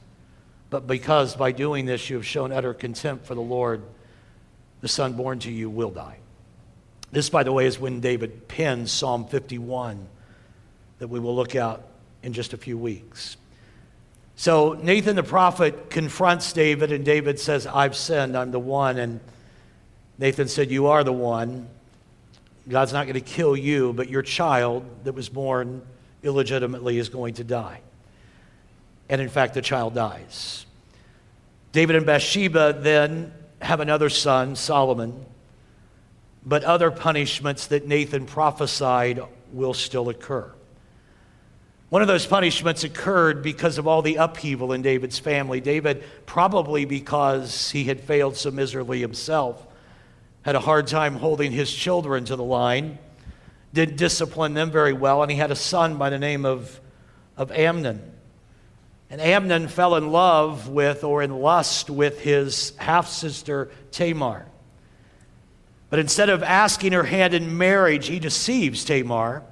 but 0.71 0.87
because 0.87 1.37
by 1.37 1.53
doing 1.53 1.85
this 1.85 2.09
you 2.09 2.17
have 2.17 2.27
shown 2.27 2.53
utter 2.53 2.73
contempt 2.73 3.27
for 3.27 3.35
the 3.35 3.41
Lord, 3.41 3.83
the 4.81 4.89
son 4.89 5.15
born 5.15 5.41
to 5.41 5.51
you 5.51 5.69
will 5.69 5.91
die. 5.91 6.19
This, 7.13 7.29
by 7.29 7.43
the 7.43 7.53
way, 7.53 7.67
is 7.67 7.79
when 7.79 8.01
David 8.01 8.47
pens 8.47 8.93
Psalm 8.93 9.27
51 9.27 10.07
that 11.01 11.09
we 11.09 11.19
will 11.19 11.35
look 11.35 11.57
at 11.57 11.81
in 12.23 12.33
just 12.33 12.53
a 12.53 12.57
few 12.57 12.79
weeks. 12.79 13.37
So 14.37 14.75
Nathan 14.75 15.17
the 15.17 15.23
prophet 15.23 15.91
confronts 15.91 16.53
David, 16.53 16.93
and 16.93 17.05
David 17.05 17.39
says, 17.39 17.67
I've 17.67 17.97
sinned, 17.97 18.37
I'm 18.37 18.53
the 18.53 18.61
one. 18.61 18.99
And 18.99 19.21
Nathan 20.19 20.49
said, 20.49 20.71
You 20.71 20.87
are 20.87 21.03
the 21.03 21.13
one. 21.13 21.69
God's 22.69 22.93
not 22.93 23.05
going 23.05 23.15
to 23.15 23.21
kill 23.21 23.57
you, 23.57 23.93
but 23.93 24.09
your 24.09 24.23
child 24.23 24.85
that 25.05 25.15
was 25.15 25.29
born 25.29 25.83
illegitimately 26.23 26.99
is 26.99 27.09
going 27.09 27.35
to 27.35 27.45
die. 27.45 27.81
And 29.11 29.21
in 29.21 29.29
fact, 29.29 29.55
the 29.55 29.61
child 29.61 29.95
dies. 29.95 30.65
David 31.73 31.97
and 31.97 32.07
Bathsheba 32.07 32.79
then 32.81 33.35
have 33.61 33.81
another 33.81 34.09
son, 34.09 34.55
Solomon, 34.55 35.27
but 36.47 36.65
other 36.65 36.91
punishments 36.91 37.67
that 37.67 37.87
Nathan 37.87 38.25
prophesied 38.25 39.21
will 39.53 39.75
still 39.75 40.09
occur. 40.09 40.51
One 41.91 42.03
of 42.03 42.09
those 42.09 42.25
punishments 42.25 42.85
occurred 42.85 43.43
because 43.43 43.79
of 43.79 43.89
all 43.89 44.01
the 44.01 44.15
upheaval 44.15 44.73
in 44.73 44.81
David's 44.81 45.19
family. 45.19 45.61
David, 45.61 46.05
probably 46.25 46.85
because 46.85 47.73
he 47.73 47.85
had 47.85 48.01
failed 48.01 48.37
so 48.37 48.53
miserably 48.53 49.01
himself, 49.01 49.67
had 50.43 50.55
a 50.55 50.61
hard 50.61 50.87
time 50.87 51.17
holding 51.17 51.51
his 51.51 51.73
children 51.73 52.25
to 52.27 52.37
the 52.37 52.45
line, 52.45 52.97
didn't 53.75 53.97
discipline 53.97 54.55
them 54.55 54.71
very 54.71 54.93
well, 54.93 55.23
and 55.23 55.33
he 55.33 55.37
had 55.37 55.51
a 55.51 55.57
son 55.57 55.99
by 55.99 56.11
the 56.11 56.19
name 56.19 56.45
of, 56.45 56.81
of 57.37 57.51
Amnon. 57.51 58.10
And 59.11 59.21
Amnon 59.21 59.67
fell 59.67 59.97
in 59.97 60.13
love 60.13 60.69
with 60.69 61.03
or 61.03 61.21
in 61.23 61.41
lust 61.41 61.91
with 61.91 62.21
his 62.21 62.73
half 62.77 63.09
sister 63.09 63.69
Tamar. 63.91 64.47
But 65.91 65.99
instead 65.99 66.31
of 66.31 66.45
asking 66.45 66.93
her 66.93 67.03
hand 67.03 67.35
in 67.35 67.59
marriage, 67.59 68.07
he 68.07 68.21
deceives 68.21 68.85
Tamar, 68.85 69.43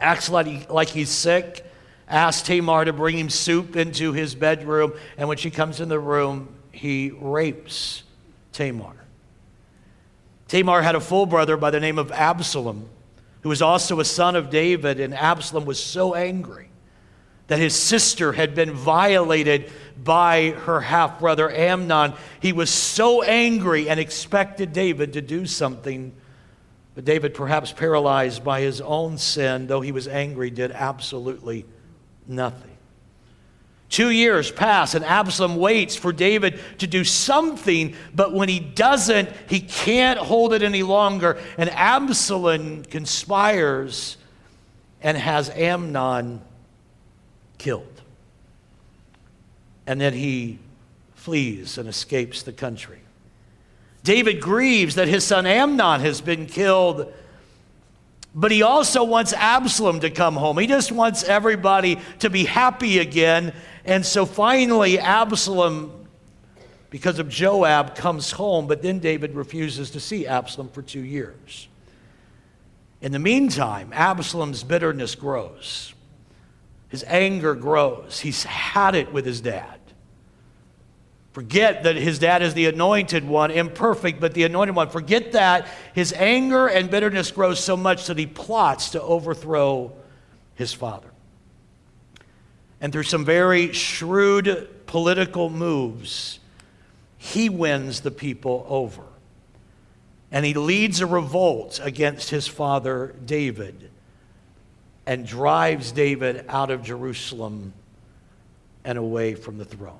acts 0.00 0.30
like, 0.30 0.46
he, 0.46 0.66
like 0.70 0.88
he's 0.88 1.10
sick, 1.10 1.66
asks 2.08 2.40
Tamar 2.48 2.86
to 2.86 2.94
bring 2.94 3.18
him 3.18 3.28
soup 3.28 3.76
into 3.76 4.14
his 4.14 4.34
bedroom, 4.34 4.94
and 5.18 5.28
when 5.28 5.36
she 5.36 5.50
comes 5.50 5.80
in 5.80 5.90
the 5.90 6.00
room, 6.00 6.48
he 6.72 7.10
rapes 7.10 8.04
Tamar. 8.54 8.94
Tamar 10.48 10.80
had 10.80 10.94
a 10.94 11.00
full 11.00 11.26
brother 11.26 11.58
by 11.58 11.70
the 11.70 11.80
name 11.80 11.98
of 11.98 12.10
Absalom, 12.10 12.88
who 13.42 13.50
was 13.50 13.60
also 13.60 14.00
a 14.00 14.06
son 14.06 14.34
of 14.34 14.48
David, 14.48 14.98
and 14.98 15.14
Absalom 15.14 15.66
was 15.66 15.82
so 15.82 16.14
angry 16.14 16.67
that 17.48 17.58
his 17.58 17.74
sister 17.74 18.32
had 18.32 18.54
been 18.54 18.72
violated 18.72 19.70
by 20.02 20.50
her 20.50 20.80
half 20.80 21.18
brother 21.18 21.50
Amnon. 21.50 22.12
He 22.40 22.52
was 22.52 22.70
so 22.70 23.22
angry 23.22 23.88
and 23.88 23.98
expected 23.98 24.72
David 24.72 25.14
to 25.14 25.20
do 25.20 25.44
something. 25.46 26.12
But 26.94 27.04
David, 27.04 27.34
perhaps 27.34 27.72
paralyzed 27.72 28.44
by 28.44 28.60
his 28.60 28.80
own 28.80 29.18
sin, 29.18 29.66
though 29.66 29.80
he 29.80 29.92
was 29.92 30.06
angry, 30.06 30.50
did 30.50 30.72
absolutely 30.72 31.64
nothing. 32.26 32.76
Two 33.88 34.10
years 34.10 34.50
pass, 34.50 34.94
and 34.94 35.02
Absalom 35.02 35.56
waits 35.56 35.96
for 35.96 36.12
David 36.12 36.60
to 36.78 36.86
do 36.86 37.04
something, 37.04 37.94
but 38.14 38.34
when 38.34 38.50
he 38.50 38.60
doesn't, 38.60 39.30
he 39.48 39.60
can't 39.60 40.18
hold 40.18 40.52
it 40.52 40.62
any 40.62 40.82
longer. 40.82 41.38
And 41.56 41.70
Absalom 41.70 42.84
conspires 42.84 44.18
and 45.00 45.16
has 45.16 45.48
Amnon 45.50 46.42
killed. 47.58 48.00
And 49.86 50.00
then 50.00 50.12
he 50.12 50.58
flees 51.14 51.78
and 51.78 51.88
escapes 51.88 52.42
the 52.42 52.52
country. 52.52 53.00
David 54.04 54.40
grieves 54.40 54.94
that 54.94 55.08
his 55.08 55.24
son 55.24 55.46
Amnon 55.46 56.00
has 56.00 56.20
been 56.20 56.46
killed 56.46 57.12
but 58.34 58.50
he 58.50 58.62
also 58.62 59.04
wants 59.04 59.32
Absalom 59.32 60.00
to 60.00 60.10
come 60.10 60.36
home. 60.36 60.58
He 60.58 60.66
just 60.66 60.92
wants 60.92 61.24
everybody 61.24 61.98
to 62.20 62.30
be 62.30 62.44
happy 62.44 62.98
again. 62.98 63.52
And 63.84 64.04
so 64.04 64.26
finally, 64.26 64.98
Absalom, 64.98 66.06
because 66.90 67.18
of 67.18 67.28
Joab, 67.28 67.96
comes 67.96 68.30
home, 68.30 68.66
but 68.66 68.82
then 68.82 68.98
David 68.98 69.34
refuses 69.34 69.90
to 69.90 70.00
see 70.00 70.26
Absalom 70.26 70.68
for 70.68 70.82
two 70.82 71.00
years. 71.00 71.68
In 73.00 73.12
the 73.12 73.18
meantime, 73.18 73.90
Absalom's 73.92 74.62
bitterness 74.62 75.14
grows, 75.14 75.94
his 76.88 77.04
anger 77.06 77.54
grows. 77.54 78.20
He's 78.20 78.44
had 78.44 78.94
it 78.94 79.12
with 79.12 79.26
his 79.26 79.40
dad. 79.40 79.78
Forget 81.32 81.84
that 81.84 81.96
his 81.96 82.18
dad 82.18 82.42
is 82.42 82.54
the 82.54 82.66
anointed 82.66 83.24
one, 83.24 83.50
imperfect, 83.50 84.20
but 84.20 84.34
the 84.34 84.44
anointed 84.44 84.74
one. 84.74 84.88
Forget 84.88 85.32
that. 85.32 85.68
His 85.94 86.12
anger 86.14 86.66
and 86.66 86.90
bitterness 86.90 87.30
grows 87.30 87.62
so 87.62 87.76
much 87.76 88.06
that 88.06 88.18
he 88.18 88.26
plots 88.26 88.90
to 88.90 89.02
overthrow 89.02 89.92
his 90.54 90.72
father. 90.72 91.10
And 92.80 92.92
through 92.92 93.04
some 93.04 93.24
very 93.24 93.72
shrewd 93.72 94.86
political 94.86 95.50
moves, 95.50 96.40
he 97.18 97.48
wins 97.48 98.00
the 98.00 98.10
people 98.10 98.64
over. 98.68 99.02
And 100.32 100.44
he 100.44 100.54
leads 100.54 101.00
a 101.00 101.06
revolt 101.06 101.80
against 101.82 102.30
his 102.30 102.46
father 102.46 103.14
David 103.24 103.90
and 105.08 105.26
drives 105.26 105.90
David 105.90 106.44
out 106.50 106.70
of 106.70 106.82
Jerusalem 106.82 107.72
and 108.84 108.98
away 108.98 109.34
from 109.34 109.56
the 109.56 109.64
throne. 109.64 109.98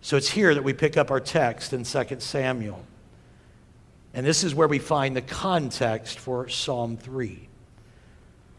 So 0.00 0.16
it's 0.16 0.30
here 0.30 0.54
that 0.54 0.62
we 0.62 0.72
pick 0.72 0.96
up 0.96 1.10
our 1.10 1.18
text 1.18 1.72
in 1.72 1.82
2 1.82 2.20
Samuel. 2.20 2.84
And 4.14 4.24
this 4.24 4.44
is 4.44 4.54
where 4.54 4.68
we 4.68 4.78
find 4.78 5.16
the 5.16 5.22
context 5.22 6.20
for 6.20 6.48
Psalm 6.48 6.96
3. 6.96 7.48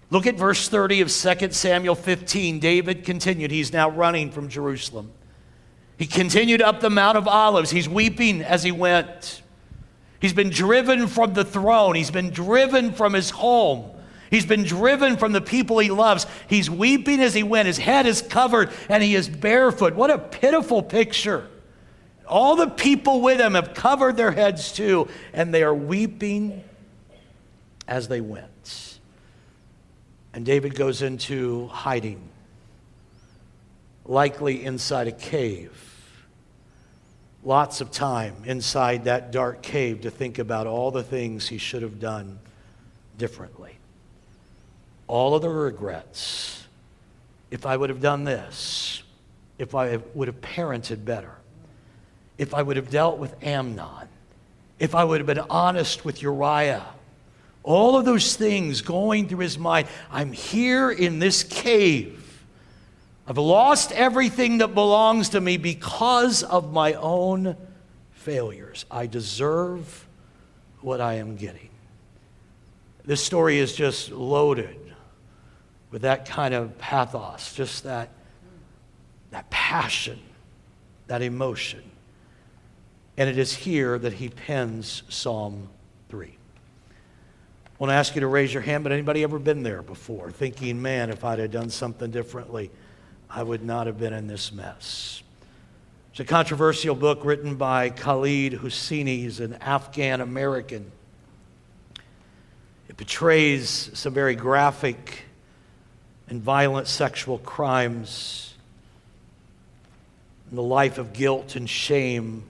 Look 0.10 0.28
at 0.28 0.36
verse 0.36 0.68
30 0.68 1.00
of 1.00 1.08
2 1.10 1.52
Samuel 1.52 1.96
15. 1.96 2.60
David 2.60 3.06
continued. 3.06 3.52
He's 3.52 3.72
now 3.72 3.90
running 3.90 4.32
from 4.32 4.50
Jerusalem. 4.50 5.14
He 5.98 6.06
continued 6.06 6.62
up 6.62 6.82
the 6.82 6.90
Mount 6.90 7.18
of 7.18 7.26
Olives. 7.26 7.72
He's 7.72 7.88
weeping 7.88 8.42
as 8.42 8.64
he 8.64 8.74
went. 8.74 9.44
He's 10.20 10.34
been 10.34 10.50
driven 10.50 11.08
from 11.08 11.34
the 11.36 11.46
throne, 11.46 11.96
he's 11.96 12.12
been 12.12 12.32
driven 12.32 12.92
from 12.92 13.14
his 13.14 13.30
home. 13.30 13.90
He's 14.34 14.48
been 14.48 14.64
driven 14.64 15.18
from 15.18 15.32
the 15.32 15.42
people 15.42 15.78
he 15.78 15.92
loves. 15.92 16.26
He's 16.48 16.68
weeping 16.68 17.20
as 17.20 17.36
he 17.36 17.44
went. 17.44 17.68
His 17.68 17.78
head 17.78 18.08
is 18.08 18.24
covered 18.24 18.72
and 18.90 19.04
he 19.04 19.14
is 19.14 19.30
barefoot. 19.30 19.94
What 19.94 20.10
a 20.10 20.18
pitiful 20.18 20.82
picture. 20.82 21.48
All 22.28 22.56
the 22.56 22.66
people 22.66 23.22
with 23.22 23.40
him 23.40 23.54
have 23.54 23.76
covered 23.76 24.18
their 24.18 24.32
heads 24.32 24.72
too, 24.72 25.08
and 25.34 25.54
they 25.54 25.62
are 25.62 25.76
weeping 25.76 26.64
as 27.88 28.08
they 28.08 28.22
went. 28.22 28.98
And 30.34 30.44
David 30.44 30.74
goes 30.74 31.04
into 31.04 31.68
hiding, 31.68 32.28
likely 34.04 34.66
inside 34.66 35.08
a 35.08 35.12
cave. 35.12 35.80
Lots 37.44 37.82
of 37.82 37.92
time 37.92 38.38
inside 38.46 39.04
that 39.04 39.32
dark 39.32 39.62
cave 39.62 40.02
to 40.02 40.10
think 40.10 40.40
about 40.40 40.66
all 40.66 40.90
the 40.90 41.04
things 41.04 41.50
he 41.50 41.60
should 41.60 41.84
have 41.84 42.00
done 42.00 42.40
differently 43.20 43.63
all 45.08 45.36
of 45.36 45.42
the 45.42 45.50
regrets. 45.50 46.66
If 47.52 47.66
I 47.66 47.78
would 47.78 47.90
have 47.90 48.02
done 48.02 48.24
this, 48.24 49.04
if 49.60 49.76
I 49.76 49.98
would 50.14 50.28
have 50.28 50.42
parented 50.42 51.06
better, 51.06 51.36
if 52.38 52.54
I 52.54 52.62
would 52.62 52.78
have 52.78 52.90
dealt 52.90 53.20
with 53.20 53.36
Amnon, 53.44 54.08
if 54.80 54.96
I 54.96 55.04
would 55.04 55.20
have 55.20 55.28
been 55.28 55.46
honest 55.50 56.04
with 56.04 56.22
Uriah, 56.22 56.86
all 57.64 57.96
of 57.98 58.06
those 58.06 58.36
things 58.36 58.82
going 58.82 59.28
through 59.28 59.40
his 59.40 59.58
mind. 59.58 59.88
I'm 60.12 60.34
here 60.34 60.92
in 60.92 61.20
this 61.20 61.44
cave. 61.44 62.20
I've 63.26 63.38
lost 63.38 63.94
everything 63.94 64.58
that 64.58 64.74
belongs 64.74 65.30
to 65.30 65.40
me 65.40 65.56
because 65.56 66.44
of 66.44 66.74
my 66.74 66.94
own 66.94 67.56
failures. 68.12 68.86
I 68.92 69.08
deserve 69.08 70.06
what 70.82 71.00
I 71.00 71.16
am 71.16 71.38
getting. 71.38 71.70
This 73.06 73.24
story 73.24 73.60
is 73.60 73.74
just 73.74 74.12
loaded 74.12 74.78
with 75.94 76.02
that 76.02 76.26
kind 76.26 76.56
of 76.56 76.76
pathos, 76.80 77.54
just 77.54 77.84
that, 77.84 78.10
that 79.30 79.48
passion, 79.52 80.20
that 81.06 81.22
emotion. 81.22 81.84
And 83.16 83.30
it 83.30 83.38
is 83.38 83.54
here 83.54 84.00
that 84.00 84.14
he 84.14 84.30
pens 84.30 85.04
Psalm 85.08 85.70
3. 86.10 86.26
I 86.26 86.32
want 87.78 87.92
to 87.92 87.94
ask 87.94 88.16
you 88.16 88.22
to 88.22 88.28
raise 88.28 88.52
your 88.52 88.64
hand, 88.64 88.84
but 88.84 88.92
anybody 88.92 89.22
ever 89.22 89.38
been 89.38 89.62
there 89.62 89.84
before, 89.84 90.32
thinking, 90.32 90.82
man, 90.82 91.12
if 91.12 91.24
I'd 91.24 91.38
have 91.38 91.52
done 91.52 91.70
something 91.70 92.10
differently, 92.10 92.72
I 93.30 93.44
would 93.44 93.64
not 93.64 93.86
have 93.86 94.00
been 94.00 94.14
in 94.14 94.26
this 94.26 94.52
mess? 94.52 95.22
It's 96.10 96.22
a 96.22 96.26
controversial 96.26 96.96
book 96.96 97.24
written 97.24 97.56
by 97.56 97.92
Khaled 97.92 98.54
Hosseini. 98.54 99.20
He's 99.20 99.40
an 99.40 99.54
Afghan 99.62 100.22
American. 100.22 100.92
It 102.90 102.98
portrays 102.98 103.92
some 103.94 104.16
very 104.16 104.36
graphic 104.36 105.26
and 106.34 106.42
violent 106.42 106.88
sexual 106.88 107.38
crimes, 107.38 108.56
and 110.50 110.58
the 110.58 110.64
life 110.64 110.98
of 110.98 111.14
guilt 111.14 111.56
and 111.56 111.70
shame 111.70 112.42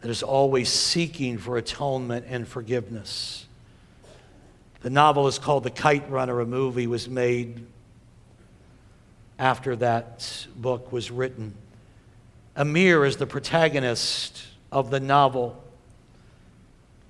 that 0.00 0.10
is 0.10 0.22
always 0.22 0.70
seeking 0.70 1.36
for 1.36 1.58
atonement 1.58 2.24
and 2.26 2.48
forgiveness. 2.48 3.44
The 4.80 4.88
novel 4.88 5.26
is 5.26 5.38
called 5.38 5.64
The 5.64 5.70
Kite 5.70 6.08
Runner. 6.08 6.40
A 6.40 6.46
movie 6.46 6.86
was 6.86 7.06
made 7.06 7.66
after 9.38 9.76
that 9.76 10.46
book 10.56 10.90
was 10.90 11.10
written. 11.10 11.52
Amir 12.56 13.04
is 13.04 13.18
the 13.18 13.26
protagonist 13.26 14.42
of 14.72 14.88
the 14.88 15.00
novel. 15.00 15.62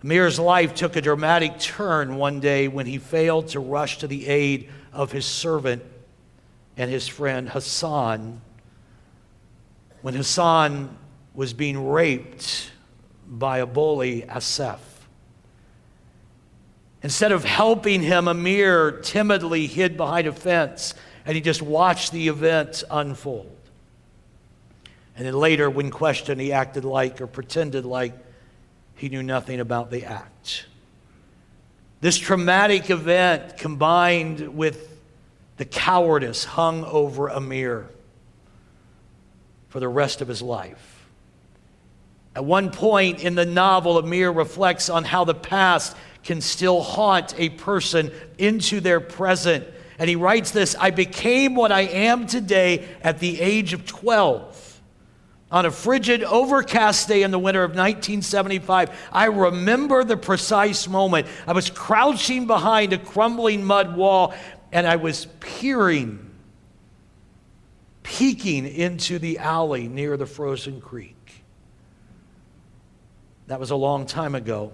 Amir's 0.02 0.40
life 0.40 0.74
took 0.74 0.96
a 0.96 1.00
dramatic 1.00 1.60
turn 1.60 2.16
one 2.16 2.40
day 2.40 2.66
when 2.66 2.86
he 2.86 2.98
failed 2.98 3.46
to 3.50 3.60
rush 3.60 3.98
to 3.98 4.08
the 4.08 4.26
aid 4.26 4.68
of 4.94 5.12
his 5.12 5.26
servant 5.26 5.82
and 6.76 6.90
his 6.90 7.06
friend 7.06 7.48
Hassan. 7.48 8.40
When 10.02 10.14
Hassan 10.14 10.96
was 11.34 11.52
being 11.52 11.88
raped 11.88 12.70
by 13.26 13.58
a 13.58 13.66
bully, 13.66 14.22
Assef. 14.22 14.78
Instead 17.02 17.32
of 17.32 17.44
helping 17.44 18.02
him, 18.02 18.28
Amir 18.28 18.92
timidly 19.02 19.66
hid 19.66 19.96
behind 19.96 20.26
a 20.26 20.32
fence 20.32 20.94
and 21.26 21.34
he 21.34 21.40
just 21.40 21.62
watched 21.62 22.12
the 22.12 22.28
events 22.28 22.84
unfold. 22.90 23.50
And 25.16 25.26
then 25.26 25.34
later, 25.34 25.70
when 25.70 25.90
questioned, 25.90 26.40
he 26.40 26.52
acted 26.52 26.84
like 26.84 27.20
or 27.20 27.26
pretended 27.26 27.84
like 27.84 28.14
he 28.96 29.08
knew 29.08 29.22
nothing 29.22 29.60
about 29.60 29.90
the 29.90 30.04
act. 30.04 30.66
This 32.04 32.18
traumatic 32.18 32.90
event 32.90 33.56
combined 33.56 34.58
with 34.58 35.00
the 35.56 35.64
cowardice 35.64 36.44
hung 36.44 36.84
over 36.84 37.28
Amir 37.28 37.88
for 39.70 39.80
the 39.80 39.88
rest 39.88 40.20
of 40.20 40.28
his 40.28 40.42
life. 40.42 41.06
At 42.36 42.44
one 42.44 42.70
point 42.70 43.24
in 43.24 43.36
the 43.36 43.46
novel, 43.46 43.96
Amir 43.96 44.30
reflects 44.30 44.90
on 44.90 45.04
how 45.04 45.24
the 45.24 45.34
past 45.34 45.96
can 46.22 46.42
still 46.42 46.82
haunt 46.82 47.32
a 47.38 47.48
person 47.48 48.12
into 48.36 48.80
their 48.80 49.00
present. 49.00 49.66
And 49.98 50.06
he 50.06 50.14
writes 50.14 50.50
this 50.50 50.76
I 50.78 50.90
became 50.90 51.54
what 51.54 51.72
I 51.72 51.84
am 51.84 52.26
today 52.26 52.86
at 53.00 53.18
the 53.18 53.40
age 53.40 53.72
of 53.72 53.86
12. 53.86 54.53
On 55.54 55.64
a 55.66 55.70
frigid, 55.70 56.24
overcast 56.24 57.06
day 57.06 57.22
in 57.22 57.30
the 57.30 57.38
winter 57.38 57.62
of 57.62 57.70
1975. 57.70 58.90
I 59.12 59.26
remember 59.26 60.02
the 60.02 60.16
precise 60.16 60.88
moment. 60.88 61.28
I 61.46 61.52
was 61.52 61.70
crouching 61.70 62.48
behind 62.48 62.92
a 62.92 62.98
crumbling 62.98 63.64
mud 63.64 63.96
wall 63.96 64.34
and 64.72 64.84
I 64.84 64.96
was 64.96 65.28
peering, 65.38 66.28
peeking 68.02 68.66
into 68.66 69.20
the 69.20 69.38
alley 69.38 69.86
near 69.86 70.16
the 70.16 70.26
frozen 70.26 70.80
creek. 70.80 71.44
That 73.46 73.60
was 73.60 73.70
a 73.70 73.76
long 73.76 74.06
time 74.06 74.34
ago. 74.34 74.72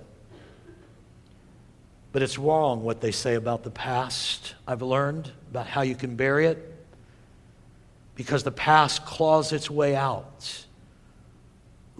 But 2.12 2.22
it's 2.22 2.38
wrong 2.38 2.84
what 2.84 3.02
they 3.02 3.12
say 3.12 3.34
about 3.34 3.64
the 3.64 3.70
past. 3.70 4.54
I've 4.66 4.80
learned 4.80 5.30
about 5.50 5.66
how 5.66 5.82
you 5.82 5.94
can 5.94 6.16
bury 6.16 6.46
it 6.46 6.74
because 8.14 8.44
the 8.44 8.50
past 8.50 9.04
claws 9.04 9.52
its 9.52 9.70
way 9.70 9.94
out. 9.94 10.64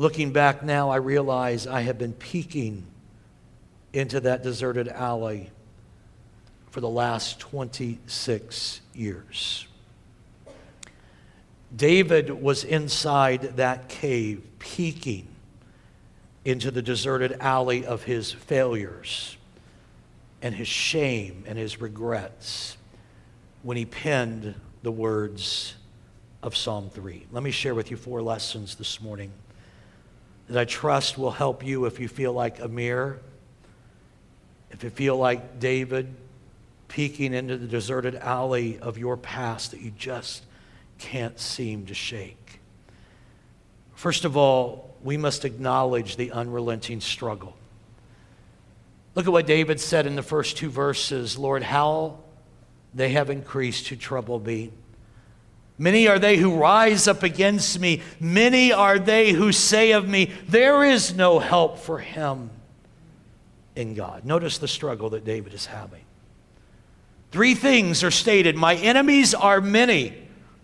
Looking 0.01 0.33
back 0.33 0.63
now, 0.63 0.89
I 0.89 0.97
realize 0.97 1.67
I 1.67 1.83
have 1.83 1.99
been 1.99 2.15
peeking 2.15 2.87
into 3.93 4.19
that 4.21 4.43
deserted 4.43 4.89
alley 4.89 5.51
for 6.71 6.81
the 6.81 6.89
last 6.89 7.39
26 7.39 8.81
years. 8.95 9.67
David 11.77 12.31
was 12.31 12.65
inside 12.65 13.59
that 13.59 13.91
cave, 13.91 14.43
peeking 14.59 15.29
into 16.47 16.71
the 16.71 16.81
deserted 16.81 17.37
alley 17.39 17.85
of 17.85 18.05
his 18.05 18.33
failures 18.33 19.37
and 20.41 20.55
his 20.55 20.67
shame 20.67 21.45
and 21.47 21.59
his 21.59 21.79
regrets 21.79 22.79
when 23.63 23.77
he 23.77 23.85
penned 23.85 24.55
the 24.83 24.93
words 24.93 25.75
of 26.43 26.57
Psalm 26.57 26.89
3. 26.89 27.27
Let 27.31 27.43
me 27.43 27.51
share 27.51 27.75
with 27.75 27.91
you 27.91 27.99
four 27.99 28.23
lessons 28.23 28.77
this 28.77 29.03
morning 29.03 29.31
that 30.51 30.59
I 30.59 30.65
trust 30.65 31.17
will 31.17 31.31
help 31.31 31.65
you 31.65 31.85
if 31.85 32.01
you 32.01 32.09
feel 32.09 32.33
like 32.33 32.59
Amir, 32.59 33.21
if 34.73 34.83
you 34.83 34.91
feel 34.91 35.17
like 35.17 35.61
David 35.61 36.13
peeking 36.89 37.33
into 37.35 37.57
the 37.57 37.69
deserted 37.69 38.17
alley 38.17 38.77
of 38.81 38.99
your 38.99 39.17
past 39.17 39.71
that 39.71 39.81
you 39.81 39.93
just 39.93 40.45
can't 40.99 41.39
seem 41.39 41.87
to 41.87 41.95
shake. 41.95 42.59
First 43.95 44.25
of 44.25 44.37
all, 44.37 44.93
we 45.05 45.17
must 45.17 45.45
acknowledge 45.45 46.17
the 46.17 46.33
unrelenting 46.33 47.01
struggle. 47.01 47.57
Look 49.15 49.27
at 49.27 49.33
what 49.33 49.47
David 49.47 49.79
said 49.79 50.05
in 50.05 50.17
the 50.17 50.23
first 50.23 50.57
two 50.57 50.69
verses 50.69 51.39
Lord, 51.39 51.63
how 51.63 52.19
they 52.93 53.11
have 53.11 53.31
increased 53.31 53.87
to 53.87 53.97
trouble 53.97 54.41
me. 54.41 54.73
Many 55.81 56.09
are 56.09 56.19
they 56.19 56.37
who 56.37 56.59
rise 56.59 57.09
up 57.09 57.23
against 57.23 57.81
me. 57.81 58.03
Many 58.21 58.71
are 58.71 58.99
they 58.99 59.33
who 59.33 59.51
say 59.51 59.93
of 59.93 60.07
me, 60.07 60.31
There 60.47 60.85
is 60.85 61.15
no 61.15 61.39
help 61.39 61.79
for 61.79 62.01
him 62.01 62.51
in 63.75 63.95
God. 63.95 64.27
Notice 64.27 64.59
the 64.59 64.69
struggle 64.69 65.09
that 65.11 65.25
David 65.25 65.55
is 65.55 65.65
having. 65.65 66.05
Three 67.33 67.55
things 67.55 68.05
are 68.05 68.11
stated 68.11 68.57
My 68.57 68.75
enemies 68.75 69.33
are 69.33 69.63
many. 69.63 70.13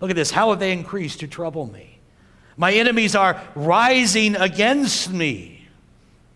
Look 0.00 0.10
at 0.10 0.16
this. 0.16 0.30
How 0.30 0.50
have 0.50 0.58
they 0.58 0.72
increased 0.72 1.20
to 1.20 1.26
trouble 1.26 1.64
me? 1.64 1.98
My 2.58 2.74
enemies 2.74 3.14
are 3.14 3.42
rising 3.54 4.36
against 4.36 5.10
me. 5.10 5.55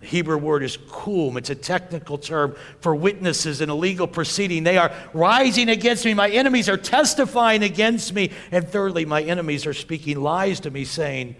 The 0.00 0.06
Hebrew 0.06 0.38
word 0.38 0.62
is 0.62 0.78
kum. 0.90 1.36
It's 1.36 1.50
a 1.50 1.54
technical 1.54 2.16
term 2.16 2.56
for 2.80 2.94
witnesses 2.94 3.60
in 3.60 3.68
a 3.68 3.74
legal 3.74 4.06
proceeding. 4.06 4.64
They 4.64 4.78
are 4.78 4.92
rising 5.12 5.68
against 5.68 6.04
me. 6.04 6.14
My 6.14 6.30
enemies 6.30 6.68
are 6.68 6.78
testifying 6.78 7.62
against 7.62 8.14
me. 8.14 8.30
And 8.50 8.66
thirdly, 8.66 9.04
my 9.04 9.22
enemies 9.22 9.66
are 9.66 9.74
speaking 9.74 10.20
lies 10.20 10.60
to 10.60 10.70
me, 10.70 10.84
saying, 10.84 11.36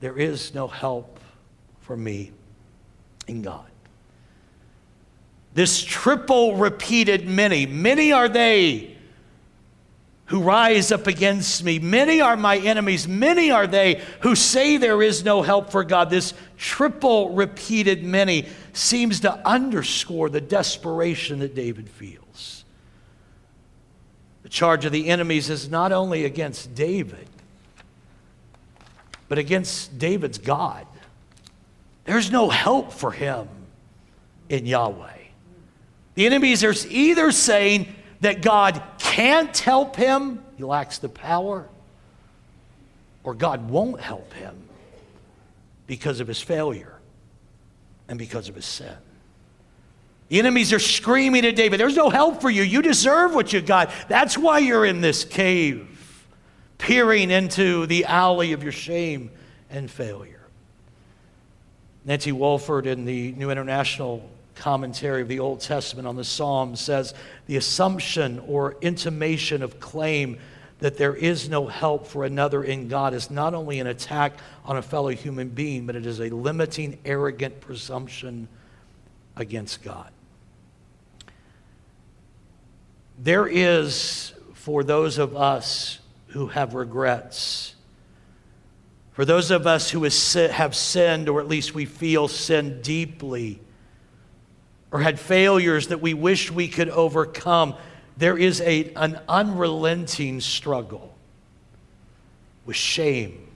There 0.00 0.18
is 0.18 0.54
no 0.54 0.68
help 0.68 1.18
for 1.80 1.96
me 1.96 2.32
in 3.26 3.42
God. 3.42 3.64
This 5.54 5.82
triple 5.82 6.56
repeated 6.56 7.26
many, 7.26 7.64
many 7.64 8.12
are 8.12 8.28
they 8.28 8.95
who 10.26 10.42
rise 10.42 10.90
up 10.90 11.06
against 11.06 11.62
me. 11.62 11.78
Many 11.78 12.20
are 12.20 12.36
my 12.36 12.58
enemies. 12.58 13.06
Many 13.06 13.50
are 13.50 13.66
they 13.66 14.02
who 14.20 14.34
say 14.34 14.76
there 14.76 15.02
is 15.02 15.24
no 15.24 15.42
help 15.42 15.70
for 15.70 15.84
God. 15.84 16.10
This 16.10 16.34
triple 16.56 17.30
repeated 17.30 18.02
many 18.04 18.46
seems 18.72 19.20
to 19.20 19.48
underscore 19.48 20.28
the 20.28 20.40
desperation 20.40 21.38
that 21.38 21.54
David 21.54 21.88
feels. 21.88 22.64
The 24.42 24.48
charge 24.48 24.84
of 24.84 24.92
the 24.92 25.08
enemies 25.08 25.48
is 25.48 25.70
not 25.70 25.92
only 25.92 26.24
against 26.24 26.74
David, 26.74 27.28
but 29.28 29.38
against 29.38 29.98
David's 29.98 30.38
God. 30.38 30.86
There's 32.04 32.30
no 32.30 32.48
help 32.48 32.92
for 32.92 33.12
him 33.12 33.48
in 34.48 34.66
Yahweh. 34.66 35.12
The 36.14 36.26
enemies 36.26 36.64
are 36.64 36.74
either 36.88 37.30
saying, 37.32 37.94
that 38.26 38.42
God 38.42 38.82
can't 38.98 39.56
help 39.56 39.94
him, 39.94 40.42
he 40.56 40.64
lacks 40.64 40.98
the 40.98 41.08
power, 41.08 41.68
or 43.22 43.34
God 43.34 43.70
won't 43.70 44.00
help 44.00 44.32
him 44.32 44.68
because 45.86 46.18
of 46.18 46.26
his 46.26 46.42
failure 46.42 46.98
and 48.08 48.18
because 48.18 48.48
of 48.48 48.56
his 48.56 48.64
sin. 48.64 48.96
The 50.28 50.40
enemies 50.40 50.72
are 50.72 50.80
screaming 50.80 51.46
at 51.46 51.54
David, 51.54 51.78
There's 51.78 51.94
no 51.94 52.10
help 52.10 52.40
for 52.40 52.50
you. 52.50 52.64
You 52.64 52.82
deserve 52.82 53.32
what 53.32 53.52
you 53.52 53.60
got. 53.60 53.92
That's 54.08 54.36
why 54.36 54.58
you're 54.58 54.84
in 54.84 55.00
this 55.00 55.24
cave, 55.24 56.26
peering 56.78 57.30
into 57.30 57.86
the 57.86 58.06
alley 58.06 58.54
of 58.54 58.64
your 58.64 58.72
shame 58.72 59.30
and 59.70 59.88
failure. 59.88 60.48
Nancy 62.04 62.32
Walford 62.32 62.88
in 62.88 63.04
the 63.04 63.30
New 63.32 63.50
International 63.50 64.28
commentary 64.56 65.22
of 65.22 65.28
the 65.28 65.38
Old 65.38 65.60
Testament 65.60 66.08
on 66.08 66.16
the 66.16 66.24
Psalms 66.24 66.80
says 66.80 67.14
the 67.46 67.56
assumption 67.56 68.38
or 68.40 68.76
intimation 68.80 69.62
of 69.62 69.78
claim 69.78 70.38
that 70.78 70.98
there 70.98 71.14
is 71.14 71.48
no 71.48 71.66
help 71.66 72.06
for 72.06 72.24
another 72.24 72.62
in 72.62 72.88
God 72.88 73.14
is 73.14 73.30
not 73.30 73.54
only 73.54 73.80
an 73.80 73.86
attack 73.86 74.34
on 74.64 74.76
a 74.76 74.82
fellow 74.82 75.08
human 75.08 75.48
being, 75.48 75.86
but 75.86 75.96
it 75.96 76.04
is 76.04 76.20
a 76.20 76.28
limiting, 76.28 76.98
arrogant 77.04 77.60
presumption 77.60 78.48
against 79.36 79.82
God. 79.82 80.10
There 83.18 83.46
is, 83.46 84.34
for 84.52 84.84
those 84.84 85.16
of 85.16 85.34
us 85.34 85.98
who 86.28 86.48
have 86.48 86.74
regrets, 86.74 87.74
for 89.12 89.24
those 89.24 89.50
of 89.50 89.66
us 89.66 89.90
who 89.90 90.02
have 90.02 90.76
sinned, 90.76 91.30
or 91.30 91.40
at 91.40 91.48
least 91.48 91.74
we 91.74 91.86
feel 91.86 92.28
sin 92.28 92.82
deeply, 92.82 93.60
or 94.96 95.00
had 95.00 95.20
failures 95.20 95.88
that 95.88 96.00
we 96.00 96.14
wish 96.14 96.50
we 96.50 96.68
could 96.68 96.88
overcome, 96.88 97.74
there 98.16 98.38
is 98.38 98.62
a, 98.62 98.90
an 98.94 99.20
unrelenting 99.28 100.40
struggle 100.40 101.14
with 102.64 102.76
shame 102.76 103.46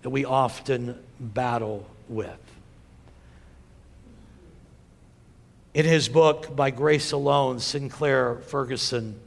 that 0.00 0.08
we 0.08 0.24
often 0.24 0.98
battle 1.20 1.86
with. 2.08 2.38
In 5.74 5.84
his 5.84 6.08
book, 6.08 6.56
By 6.56 6.70
Grace 6.70 7.12
Alone, 7.12 7.60
Sinclair 7.60 8.36
Ferguson 8.36 9.20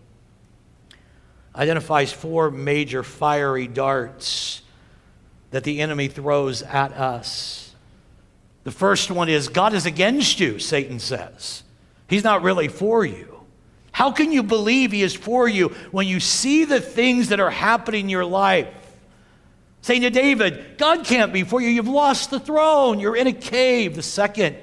identifies 1.55 2.11
four 2.11 2.49
major 2.49 3.03
fiery 3.03 3.67
darts 3.67 4.63
that 5.51 5.63
the 5.63 5.79
enemy 5.79 6.07
throws 6.07 6.63
at 6.63 6.91
us 6.93 7.62
the 8.63 8.71
first 8.71 9.11
one 9.11 9.29
is 9.29 9.49
God 9.49 9.73
is 9.73 9.85
against 9.85 10.39
you, 10.39 10.59
Satan 10.59 10.99
says. 10.99 11.63
He's 12.07 12.23
not 12.23 12.43
really 12.43 12.67
for 12.67 13.05
you. 13.05 13.41
How 13.91 14.11
can 14.11 14.31
you 14.31 14.41
believe 14.41 14.91
he 14.91 15.03
is 15.03 15.13
for 15.13 15.47
you 15.47 15.69
when 15.91 16.07
you 16.07 16.19
see 16.19 16.65
the 16.65 16.81
things 16.81 17.29
that 17.29 17.39
are 17.39 17.51
happening 17.51 18.05
in 18.05 18.09
your 18.09 18.25
life? 18.25 18.67
Saying 19.81 20.01
to 20.01 20.09
David, 20.09 20.77
God 20.77 21.05
can't 21.05 21.33
be 21.33 21.43
for 21.43 21.61
you. 21.61 21.67
You've 21.67 21.87
lost 21.87 22.31
the 22.31 22.39
throne. 22.39 22.99
You're 22.99 23.17
in 23.17 23.27
a 23.27 23.33
cave. 23.33 23.95
The 23.95 24.01
second 24.01 24.55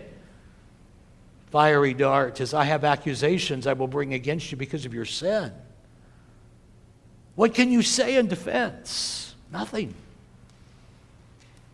fiery 1.51 1.95
dart 1.95 2.41
is 2.41 2.55
I 2.55 2.65
have 2.65 2.85
accusations 2.85 3.67
I 3.67 3.75
will 3.75 3.87
bring 3.87 4.15
against 4.15 4.51
you 4.51 4.57
because 4.57 4.87
of 4.87 4.95
your 4.95 5.05
sin. 5.05 5.53
What 7.35 7.55
can 7.55 7.71
you 7.71 7.83
say 7.83 8.17
in 8.17 8.29
defense? 8.29 9.35
Nothing. 9.53 9.95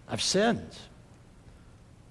I've 0.08 0.22
sinned. 0.22 0.76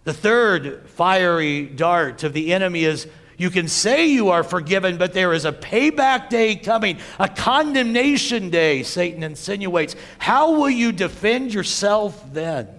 The 0.06 0.14
third 0.14 0.88
fiery 0.88 1.66
dart 1.66 2.24
of 2.24 2.34
the 2.34 2.54
enemy 2.54 2.86
is 2.86 3.08
you 3.38 3.50
can 3.50 3.68
say 3.68 4.08
you 4.08 4.30
are 4.30 4.44
forgiven, 4.44 4.98
but 4.98 5.14
there 5.14 5.34
is 5.34 5.46
a 5.46 5.52
payback 5.52 6.30
day 6.30 6.56
coming, 6.56 7.00
a 7.20 7.28
condemnation 7.28 8.50
day, 8.50 8.84
Satan 8.84 9.24
insinuates. 9.24 9.96
How 10.20 10.54
will 10.54 10.70
you 10.70 10.92
defend 10.92 11.54
yourself 11.54 12.34
then? 12.34 12.70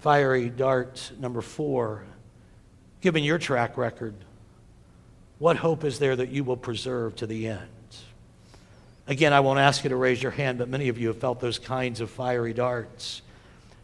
Fiery 0.00 0.48
dart 0.48 1.10
number 1.18 1.40
four, 1.40 2.04
given 3.00 3.24
your 3.24 3.38
track 3.38 3.76
record, 3.76 4.14
what 5.38 5.56
hope 5.56 5.82
is 5.82 5.98
there 5.98 6.14
that 6.14 6.28
you 6.28 6.44
will 6.44 6.56
preserve 6.56 7.16
to 7.16 7.26
the 7.26 7.48
end? 7.48 7.68
Again, 9.08 9.32
I 9.32 9.40
won't 9.40 9.58
ask 9.58 9.82
you 9.82 9.90
to 9.90 9.96
raise 9.96 10.22
your 10.22 10.32
hand, 10.32 10.58
but 10.58 10.68
many 10.68 10.88
of 10.88 10.98
you 10.98 11.08
have 11.08 11.18
felt 11.18 11.40
those 11.40 11.58
kinds 11.58 12.00
of 12.00 12.10
fiery 12.10 12.52
darts. 12.52 13.22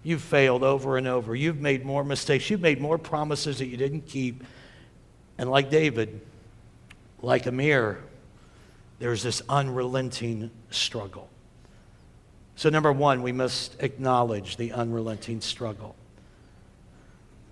You've 0.02 0.22
failed 0.22 0.62
over 0.62 0.96
and 0.96 1.06
over. 1.06 1.34
You've 1.34 1.60
made 1.60 1.84
more 1.84 2.02
mistakes. 2.04 2.50
You've 2.50 2.60
made 2.60 2.80
more 2.80 2.98
promises 2.98 3.58
that 3.58 3.66
you 3.66 3.76
didn't 3.76 4.06
keep. 4.06 4.42
And 5.38 5.50
like 5.50 5.70
David, 5.70 6.20
like 7.20 7.46
Amir, 7.46 8.02
there's 8.98 9.22
this 9.22 9.42
unrelenting 9.48 10.50
struggle. 10.70 11.28
So, 12.56 12.68
number 12.68 12.92
one, 12.92 13.22
we 13.22 13.32
must 13.32 13.76
acknowledge 13.80 14.56
the 14.56 14.72
unrelenting 14.72 15.40
struggle. 15.40 15.96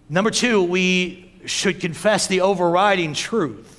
Number 0.09 0.31
two, 0.31 0.63
we 0.63 1.33
should 1.47 1.81
confess 1.81 2.27
the 2.27 2.43
overriding 2.43 3.15
truth. 3.15 3.77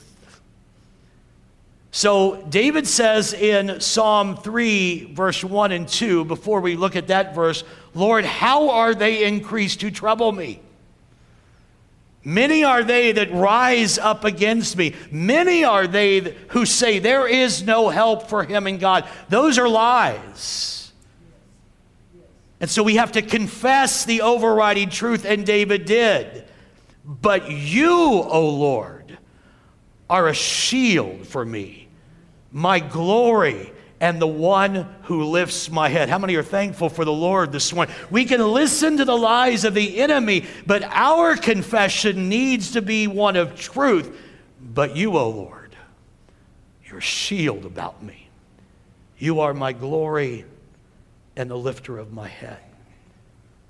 So, 1.92 2.42
David 2.50 2.88
says 2.88 3.34
in 3.34 3.82
Psalm 3.82 4.38
3, 4.38 5.14
verse 5.14 5.44
1 5.44 5.72
and 5.74 5.88
2, 5.88 6.26
before 6.26 6.62
we 6.62 6.76
look 6.78 6.96
at 6.96 7.08
that 7.08 7.36
verse, 7.36 7.64
Lord, 7.94 8.26
how 8.26 8.70
are 8.70 8.96
they 8.96 9.26
increased 9.26 9.82
to 9.82 9.92
trouble 9.92 10.32
me? 10.32 10.62
Many 12.24 12.64
are 12.64 12.84
they 12.84 13.12
that 13.14 13.32
rise 13.34 13.98
up 13.98 14.26
against 14.26 14.78
me. 14.78 14.96
Many 15.10 15.64
are 15.64 15.88
they 15.88 16.36
who 16.50 16.66
say 16.66 17.00
there 17.00 17.28
is 17.28 17.64
no 17.64 17.90
help 17.90 18.30
for 18.30 18.44
him 18.44 18.68
in 18.68 18.78
God. 18.78 19.10
Those 19.30 19.58
are 19.58 19.68
lies. 19.68 20.94
And 22.60 22.70
so 22.70 22.84
we 22.84 22.98
have 22.98 23.14
to 23.14 23.24
confess 23.24 24.06
the 24.06 24.22
overriding 24.22 24.92
truth, 24.92 25.26
and 25.26 25.44
David 25.44 25.86
did. 25.86 26.46
But 27.04 27.50
you, 27.50 27.92
O 27.92 28.50
Lord, 28.50 29.18
are 30.08 30.28
a 30.28 30.34
shield 30.34 31.26
for 31.26 31.44
me, 31.44 31.88
my 32.52 32.80
glory 32.80 33.74
and 34.02 34.20
the 34.20 34.28
one 34.28 34.88
who 35.04 35.24
lifts 35.26 35.70
my 35.70 35.88
head. 35.88 36.10
How 36.10 36.18
many 36.18 36.36
are 36.36 36.44
thankful 36.44 36.90
for 36.90 37.06
the 37.06 37.14
Lord 37.14 37.52
this 37.52 37.72
morning? 37.72 37.94
We 38.10 38.26
can 38.26 38.42
listen 38.42 38.98
to 38.98 39.06
the 39.06 39.16
lies 39.16 39.64
of 39.64 39.76
the 39.76 40.02
enemy, 40.02 40.48
but 40.66 40.84
our 40.84 41.38
confession 41.38 42.28
needs 42.28 42.72
to 42.72 42.82
be 42.82 43.06
one 43.06 43.36
of 43.36 43.58
truth. 43.58 44.18
But 44.60 44.96
you, 44.98 45.18
O 45.18 45.30
Lord, 45.30 45.76
you're 46.90 47.00
shield 47.00 47.64
about 47.64 48.02
me. 48.02 48.28
You 49.20 49.42
are 49.42 49.54
my 49.54 49.72
glory 49.72 50.46
and 51.36 51.50
the 51.50 51.58
lifter 51.58 52.00
of 52.00 52.12
my 52.12 52.28
head. 52.28 52.58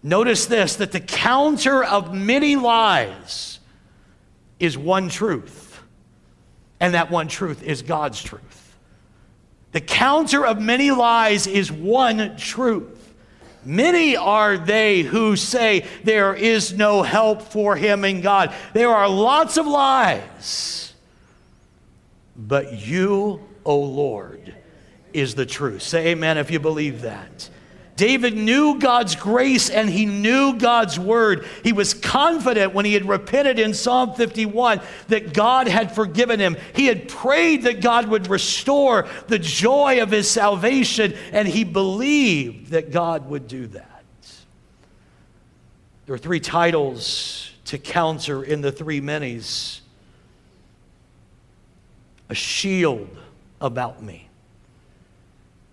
Notice 0.02 0.46
this 0.46 0.78
that 0.78 0.94
the 0.94 1.02
counter 1.02 1.84
of 1.84 2.14
many 2.14 2.56
lies 2.56 3.60
is 4.62 4.78
one 4.78 5.10
truth, 5.10 5.82
and 6.80 6.94
that 6.94 7.12
one 7.12 7.28
truth 7.28 7.64
is 7.64 7.82
God's 7.82 8.24
truth. 8.24 8.51
The 9.72 9.82
counter 9.82 10.46
of 10.46 10.60
many 10.60 10.92
lies 10.92 11.48
is 11.48 11.72
one 11.72 12.36
truth. 12.38 13.14
Many 13.64 14.18
are 14.18 14.58
they 14.58 15.02
who 15.02 15.36
say 15.36 15.86
there 16.04 16.34
is 16.34 16.74
no 16.74 17.04
help 17.04 17.44
for 17.44 17.76
him 17.76 18.04
in 18.04 18.22
God. 18.22 18.54
There 18.74 18.90
are 18.90 19.08
lots 19.08 19.58
of 19.58 19.68
lies. 19.68 20.94
But 22.36 22.86
you, 22.86 23.42
O 23.64 23.80
Lord, 23.80 24.56
is 25.14 25.36
the 25.36 25.46
truth. 25.46 25.84
Say 25.84 26.08
amen 26.08 26.38
if 26.38 26.50
you 26.50 26.60
believe 26.60 27.02
that. 27.02 27.50
David 28.02 28.36
knew 28.36 28.80
God's 28.80 29.16
grace 29.16 29.70
and 29.70 29.88
he 29.88 30.08
knew 30.08 30.58
God's 30.58 30.98
word. 30.98 31.46
He 31.64 31.72
was 31.72 31.94
confident 31.94 32.74
when 32.74 32.84
he 32.84 32.96
had 32.96 33.08
repented 33.08 33.60
in 33.60 33.76
Psalm 33.76 34.16
51 34.16 34.82
that 35.10 35.36
God 35.36 35.68
had 35.68 35.94
forgiven 35.94 36.40
him. 36.40 36.58
He 36.74 36.88
had 36.88 37.08
prayed 37.08 37.62
that 37.62 37.80
God 37.80 38.08
would 38.08 38.28
restore 38.28 39.08
the 39.28 39.38
joy 39.38 40.02
of 40.02 40.10
his 40.10 40.28
salvation, 40.28 41.14
and 41.32 41.48
he 41.48 41.64
believed 41.64 42.72
that 42.72 42.90
God 42.90 43.30
would 43.30 43.48
do 43.48 43.68
that. 43.68 44.04
There 46.08 46.16
are 46.16 46.18
three 46.18 46.40
titles 46.40 47.52
to 47.66 47.78
counter 47.78 48.42
in 48.42 48.62
the 48.62 48.72
three 48.72 49.00
minis 49.00 49.82
a 52.30 52.34
shield 52.34 53.16
about 53.62 54.02
me. 54.02 54.31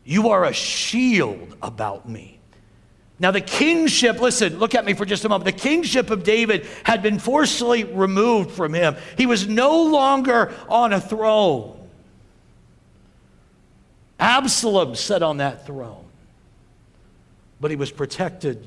You 0.08 0.30
are 0.30 0.46
a 0.46 0.54
shield 0.54 1.54
about 1.60 2.08
me. 2.08 2.40
Now, 3.18 3.30
the 3.30 3.42
kingship, 3.42 4.18
listen, 4.18 4.58
look 4.58 4.74
at 4.74 4.86
me 4.86 4.94
for 4.94 5.04
just 5.04 5.22
a 5.26 5.28
moment. 5.28 5.44
The 5.44 5.60
kingship 5.60 6.08
of 6.08 6.24
David 6.24 6.66
had 6.82 7.02
been 7.02 7.18
forcibly 7.18 7.84
removed 7.84 8.52
from 8.52 8.72
him. 8.72 8.96
He 9.18 9.26
was 9.26 9.46
no 9.46 9.82
longer 9.82 10.54
on 10.66 10.94
a 10.94 11.00
throne. 11.00 11.78
Absalom 14.18 14.94
sat 14.94 15.22
on 15.22 15.36
that 15.36 15.66
throne, 15.66 16.06
but 17.60 17.70
he 17.70 17.76
was 17.76 17.90
protected 17.90 18.66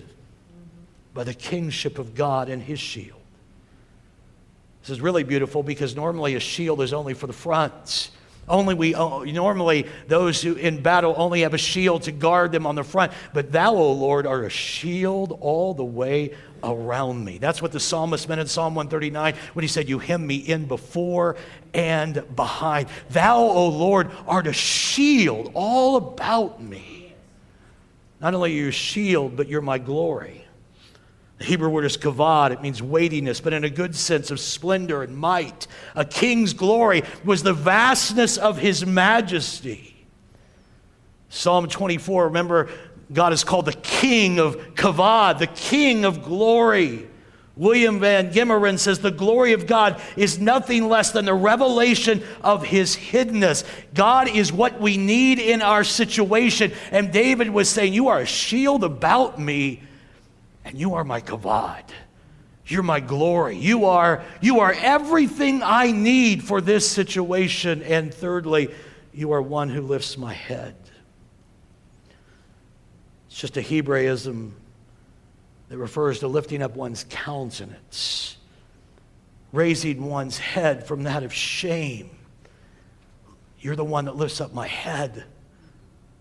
by 1.15 1.23
the 1.23 1.33
kingship 1.33 1.97
of 1.97 2.13
God 2.13 2.49
and 2.49 2.61
his 2.61 2.79
shield. 2.79 3.19
This 4.81 4.91
is 4.91 5.01
really 5.01 5.23
beautiful 5.23 5.63
because 5.63 5.95
normally 5.95 6.35
a 6.35 6.39
shield 6.39 6.81
is 6.81 6.93
only 6.93 7.15
for 7.15 7.25
the 7.25 7.33
front. 7.33 8.11
Only 8.51 8.75
we 8.75 8.93
oh, 8.93 9.23
normally 9.23 9.87
those 10.07 10.41
who 10.41 10.55
in 10.55 10.81
battle 10.81 11.15
only 11.17 11.41
have 11.41 11.53
a 11.53 11.57
shield 11.57 12.03
to 12.03 12.11
guard 12.11 12.51
them 12.51 12.67
on 12.67 12.75
the 12.75 12.83
front, 12.83 13.13
but 13.33 13.51
thou, 13.53 13.73
O 13.73 13.93
Lord, 13.93 14.27
are 14.27 14.43
a 14.43 14.49
shield 14.49 15.37
all 15.39 15.73
the 15.73 15.85
way 15.85 16.35
around 16.61 17.23
me. 17.23 17.37
That's 17.37 17.61
what 17.61 17.71
the 17.71 17.79
psalmist 17.79 18.27
meant 18.27 18.41
in 18.41 18.47
Psalm 18.47 18.75
139 18.75 19.35
when 19.53 19.63
he 19.63 19.69
said, 19.69 19.87
You 19.87 19.99
hem 19.99 20.27
me 20.27 20.35
in 20.35 20.65
before 20.65 21.37
and 21.73 22.23
behind. 22.35 22.89
Thou, 23.09 23.37
O 23.37 23.69
Lord, 23.69 24.11
art 24.27 24.47
a 24.47 24.53
shield 24.53 25.51
all 25.53 25.95
about 25.95 26.61
me. 26.61 27.15
Not 28.19 28.33
only 28.33 28.51
are 28.51 28.55
you 28.55 28.67
a 28.67 28.71
shield, 28.71 29.37
but 29.37 29.47
you're 29.47 29.61
my 29.61 29.77
glory. 29.77 30.40
The 31.41 31.47
Hebrew 31.47 31.69
word 31.69 31.85
is 31.85 31.97
kavod. 31.97 32.51
It 32.51 32.61
means 32.61 32.83
weightiness, 32.83 33.41
but 33.41 33.51
in 33.51 33.63
a 33.63 33.69
good 33.69 33.95
sense 33.95 34.29
of 34.29 34.39
splendor 34.39 35.01
and 35.01 35.17
might. 35.17 35.65
A 35.95 36.05
king's 36.05 36.53
glory 36.53 37.01
was 37.25 37.41
the 37.41 37.51
vastness 37.51 38.37
of 38.37 38.59
his 38.59 38.85
majesty. 38.85 40.05
Psalm 41.29 41.67
24, 41.67 42.25
remember, 42.25 42.69
God 43.11 43.33
is 43.33 43.43
called 43.43 43.65
the 43.65 43.73
king 43.73 44.37
of 44.37 44.55
kavod, 44.75 45.39
the 45.39 45.47
king 45.47 46.05
of 46.05 46.21
glory. 46.21 47.07
William 47.55 47.99
Van 47.99 48.31
Gemeren 48.31 48.77
says 48.77 48.99
the 48.99 49.09
glory 49.09 49.53
of 49.53 49.65
God 49.65 49.99
is 50.15 50.37
nothing 50.37 50.89
less 50.89 51.09
than 51.09 51.25
the 51.25 51.33
revelation 51.33 52.21
of 52.43 52.63
his 52.63 52.95
hiddenness. 52.95 53.63
God 53.95 54.29
is 54.29 54.53
what 54.53 54.79
we 54.79 54.95
need 54.95 55.39
in 55.39 55.63
our 55.63 55.83
situation. 55.83 56.71
And 56.91 57.11
David 57.11 57.49
was 57.49 57.67
saying, 57.67 57.93
You 57.93 58.09
are 58.09 58.19
a 58.19 58.27
shield 58.27 58.83
about 58.83 59.39
me 59.39 59.81
and 60.65 60.77
you 60.77 60.95
are 60.95 61.03
my 61.03 61.21
kavod. 61.21 61.83
You're 62.65 62.83
my 62.83 62.99
glory. 62.99 63.57
You 63.57 63.85
are, 63.85 64.23
you 64.39 64.59
are 64.59 64.73
everything 64.73 65.61
I 65.63 65.91
need 65.91 66.43
for 66.43 66.61
this 66.61 66.89
situation. 66.89 67.81
And 67.83 68.13
thirdly, 68.13 68.73
you 69.13 69.33
are 69.33 69.41
one 69.41 69.69
who 69.69 69.81
lifts 69.81 70.17
my 70.17 70.33
head. 70.33 70.75
It's 73.27 73.39
just 73.39 73.57
a 73.57 73.61
Hebraism 73.61 74.53
that 75.69 75.77
refers 75.77 76.19
to 76.19 76.27
lifting 76.27 76.61
up 76.61 76.75
one's 76.75 77.05
countenance, 77.09 78.37
raising 79.51 80.05
one's 80.05 80.37
head 80.37 80.85
from 80.85 81.03
that 81.03 81.23
of 81.23 81.33
shame. 81.33 82.09
You're 83.59 83.75
the 83.75 83.85
one 83.85 84.05
that 84.05 84.15
lifts 84.15 84.41
up 84.41 84.53
my 84.53 84.67
head 84.67 85.23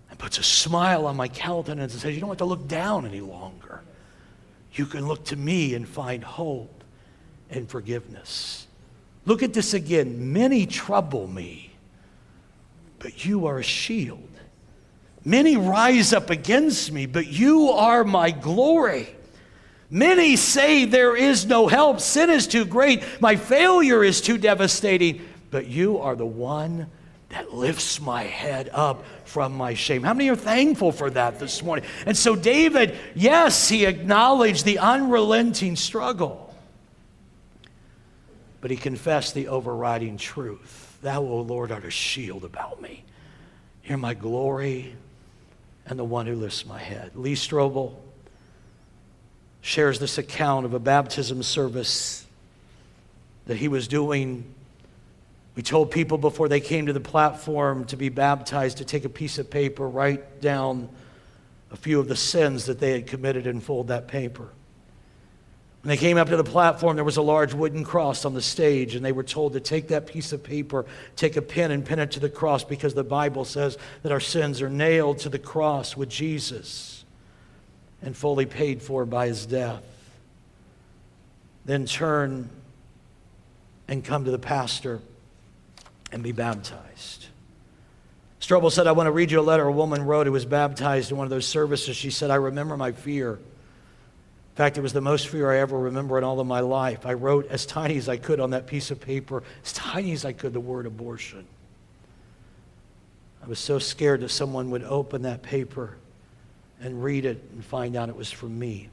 and 0.08 0.18
puts 0.18 0.38
a 0.38 0.42
smile 0.42 1.06
on 1.06 1.16
my 1.16 1.28
countenance 1.28 1.92
and 1.92 2.02
says, 2.02 2.14
You 2.14 2.20
don't 2.20 2.30
have 2.30 2.38
to 2.38 2.44
look 2.44 2.66
down 2.66 3.06
any 3.06 3.20
longer 3.20 3.82
you 4.72 4.86
can 4.86 5.06
look 5.06 5.24
to 5.26 5.36
me 5.36 5.74
and 5.74 5.88
find 5.88 6.22
hope 6.22 6.84
and 7.50 7.68
forgiveness. 7.68 8.66
Look 9.26 9.42
at 9.42 9.52
this 9.52 9.74
again. 9.74 10.32
Many 10.32 10.66
trouble 10.66 11.26
me, 11.26 11.72
but 12.98 13.24
you 13.24 13.46
are 13.46 13.58
a 13.58 13.64
shield. 13.64 14.28
Many 15.24 15.56
rise 15.56 16.12
up 16.12 16.30
against 16.30 16.92
me, 16.92 17.06
but 17.06 17.26
you 17.26 17.70
are 17.70 18.04
my 18.04 18.30
glory. 18.30 19.08
Many 19.90 20.36
say 20.36 20.84
there 20.84 21.16
is 21.16 21.46
no 21.46 21.66
help. 21.66 22.00
Sin 22.00 22.30
is 22.30 22.46
too 22.46 22.64
great. 22.64 23.02
My 23.20 23.36
failure 23.36 24.04
is 24.04 24.20
too 24.20 24.38
devastating, 24.38 25.20
but 25.50 25.66
you 25.66 25.98
are 25.98 26.14
the 26.14 26.24
one 26.24 26.86
that 27.30 27.54
lifts 27.54 28.00
my 28.00 28.24
head 28.24 28.68
up 28.72 29.04
from 29.24 29.52
my 29.52 29.74
shame. 29.74 30.02
How 30.02 30.14
many 30.14 30.28
are 30.30 30.36
thankful 30.36 30.92
for 30.92 31.10
that 31.10 31.38
this 31.38 31.62
morning? 31.62 31.84
And 32.04 32.16
so, 32.16 32.36
David, 32.36 32.96
yes, 33.14 33.68
he 33.68 33.86
acknowledged 33.86 34.64
the 34.64 34.78
unrelenting 34.78 35.76
struggle, 35.76 36.54
but 38.60 38.70
he 38.70 38.76
confessed 38.76 39.34
the 39.34 39.48
overriding 39.48 40.16
truth 40.16 40.98
Thou, 41.02 41.22
O 41.22 41.40
Lord, 41.40 41.72
art 41.72 41.84
a 41.84 41.90
shield 41.90 42.44
about 42.44 42.82
me. 42.82 43.04
You're 43.84 43.96
my 43.96 44.12
glory 44.14 44.94
and 45.86 45.98
the 45.98 46.04
one 46.04 46.26
who 46.26 46.34
lifts 46.34 46.66
my 46.66 46.78
head. 46.78 47.12
Lee 47.14 47.34
Strobel 47.34 47.94
shares 49.62 49.98
this 49.98 50.18
account 50.18 50.66
of 50.66 50.74
a 50.74 50.78
baptism 50.78 51.42
service 51.42 52.26
that 53.46 53.56
he 53.56 53.68
was 53.68 53.88
doing 53.88 54.44
We 55.60 55.62
told 55.62 55.90
people 55.90 56.16
before 56.16 56.48
they 56.48 56.60
came 56.60 56.86
to 56.86 56.94
the 56.94 57.00
platform 57.00 57.84
to 57.88 57.96
be 57.98 58.08
baptized 58.08 58.78
to 58.78 58.84
take 58.86 59.04
a 59.04 59.10
piece 59.10 59.36
of 59.36 59.50
paper, 59.50 59.86
write 59.86 60.40
down 60.40 60.88
a 61.70 61.76
few 61.76 62.00
of 62.00 62.08
the 62.08 62.16
sins 62.16 62.64
that 62.64 62.80
they 62.80 62.92
had 62.92 63.06
committed, 63.06 63.46
and 63.46 63.62
fold 63.62 63.88
that 63.88 64.08
paper. 64.08 64.48
When 65.82 65.90
they 65.90 65.98
came 65.98 66.16
up 66.16 66.30
to 66.30 66.38
the 66.38 66.44
platform, 66.44 66.96
there 66.96 67.04
was 67.04 67.18
a 67.18 67.22
large 67.22 67.52
wooden 67.52 67.84
cross 67.84 68.24
on 68.24 68.32
the 68.32 68.40
stage, 68.40 68.94
and 68.94 69.04
they 69.04 69.12
were 69.12 69.22
told 69.22 69.52
to 69.52 69.60
take 69.60 69.88
that 69.88 70.06
piece 70.06 70.32
of 70.32 70.42
paper, 70.42 70.86
take 71.14 71.36
a 71.36 71.42
pen, 71.42 71.72
and 71.72 71.84
pin 71.84 71.98
it 71.98 72.12
to 72.12 72.20
the 72.20 72.30
cross 72.30 72.64
because 72.64 72.94
the 72.94 73.04
Bible 73.04 73.44
says 73.44 73.76
that 74.02 74.12
our 74.12 74.18
sins 74.18 74.62
are 74.62 74.70
nailed 74.70 75.18
to 75.18 75.28
the 75.28 75.38
cross 75.38 75.94
with 75.94 76.08
Jesus 76.08 77.04
and 78.00 78.16
fully 78.16 78.46
paid 78.46 78.80
for 78.80 79.04
by 79.04 79.26
his 79.26 79.44
death. 79.44 79.82
Then 81.66 81.84
turn 81.84 82.48
and 83.88 84.02
come 84.02 84.24
to 84.24 84.30
the 84.30 84.38
pastor 84.38 85.02
and 86.12 86.22
be 86.22 86.32
baptized. 86.32 87.26
Strobel 88.40 88.72
said, 88.72 88.86
I 88.86 88.92
want 88.92 89.06
to 89.06 89.12
read 89.12 89.30
you 89.30 89.38
a 89.38 89.42
letter 89.42 89.64
a 89.64 89.72
woman 89.72 90.04
wrote 90.04 90.26
who 90.26 90.32
was 90.32 90.46
baptized 90.46 91.10
in 91.10 91.16
one 91.16 91.26
of 91.26 91.30
those 91.30 91.46
services. 91.46 91.96
She 91.96 92.10
said, 92.10 92.30
I 92.30 92.36
remember 92.36 92.76
my 92.76 92.92
fear. 92.92 93.34
In 93.34 94.56
fact, 94.56 94.78
it 94.78 94.80
was 94.80 94.92
the 94.92 95.00
most 95.00 95.28
fear 95.28 95.50
I 95.50 95.58
ever 95.58 95.78
remember 95.78 96.18
in 96.18 96.24
all 96.24 96.40
of 96.40 96.46
my 96.46 96.60
life. 96.60 97.06
I 97.06 97.12
wrote 97.12 97.46
as 97.46 97.66
tiny 97.66 97.96
as 97.96 98.08
I 98.08 98.16
could 98.16 98.40
on 98.40 98.50
that 98.50 98.66
piece 98.66 98.90
of 98.90 99.00
paper, 99.00 99.42
as 99.64 99.72
tiny 99.72 100.12
as 100.12 100.24
I 100.24 100.32
could, 100.32 100.52
the 100.52 100.60
word 100.60 100.86
abortion. 100.86 101.46
I 103.42 103.46
was 103.46 103.58
so 103.58 103.78
scared 103.78 104.20
that 104.20 104.30
someone 104.30 104.70
would 104.70 104.84
open 104.84 105.22
that 105.22 105.42
paper 105.42 105.96
and 106.80 107.02
read 107.02 107.24
it 107.24 107.42
and 107.52 107.64
find 107.64 107.94
out 107.96 108.08
it 108.08 108.16
was 108.16 108.30
from 108.30 108.58
me. 108.58 108.88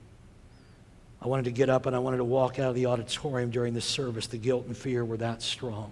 I 1.21 1.27
wanted 1.27 1.45
to 1.45 1.51
get 1.51 1.69
up 1.69 1.85
and 1.85 1.95
I 1.95 1.99
wanted 1.99 2.17
to 2.17 2.25
walk 2.25 2.59
out 2.59 2.69
of 2.69 2.75
the 2.75 2.85
auditorium 2.85 3.49
during 3.49 3.73
the 3.73 3.81
service. 3.81 4.27
The 4.27 4.37
guilt 4.37 4.67
and 4.67 4.77
fear 4.77 5.03
were 5.03 5.17
that 5.17 5.41
strong. 5.41 5.91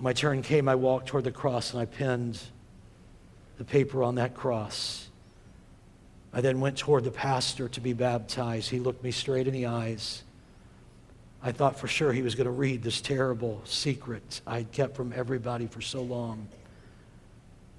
My 0.00 0.12
turn 0.12 0.42
came, 0.42 0.68
I 0.68 0.76
walked 0.76 1.08
toward 1.08 1.24
the 1.24 1.32
cross 1.32 1.72
and 1.72 1.80
I 1.80 1.84
pinned 1.84 2.40
the 3.56 3.64
paper 3.64 4.02
on 4.02 4.14
that 4.16 4.34
cross. 4.34 5.08
I 6.32 6.40
then 6.40 6.60
went 6.60 6.78
toward 6.78 7.04
the 7.04 7.10
pastor 7.10 7.68
to 7.68 7.80
be 7.80 7.92
baptized. 7.92 8.70
He 8.70 8.78
looked 8.78 9.02
me 9.02 9.10
straight 9.10 9.48
in 9.48 9.54
the 9.54 9.66
eyes. 9.66 10.22
I 11.42 11.52
thought 11.52 11.78
for 11.78 11.88
sure 11.88 12.12
he 12.12 12.22
was 12.22 12.34
going 12.34 12.46
to 12.46 12.50
read 12.50 12.82
this 12.82 13.00
terrible 13.00 13.60
secret 13.64 14.40
I'd 14.46 14.70
kept 14.72 14.96
from 14.96 15.12
everybody 15.14 15.66
for 15.66 15.80
so 15.80 16.02
long. 16.02 16.48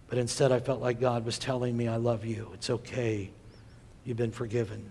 But 0.08 0.18
instead, 0.18 0.52
I 0.52 0.60
felt 0.60 0.82
like 0.82 1.00
God 1.00 1.24
was 1.24 1.38
telling 1.38 1.78
me, 1.78 1.88
I 1.88 1.98
love 1.98 2.26
you. 2.26 2.50
It's 2.56 2.70
okay. 2.70 3.30
You've 4.04 4.18
been 4.18 4.32
forgiven. 4.32 4.84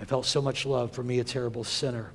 I 0.00 0.04
felt 0.04 0.26
so 0.26 0.42
much 0.42 0.66
love 0.66 0.90
for 0.90 1.04
me, 1.04 1.20
a 1.20 1.24
terrible 1.24 1.62
sinner. 1.62 2.10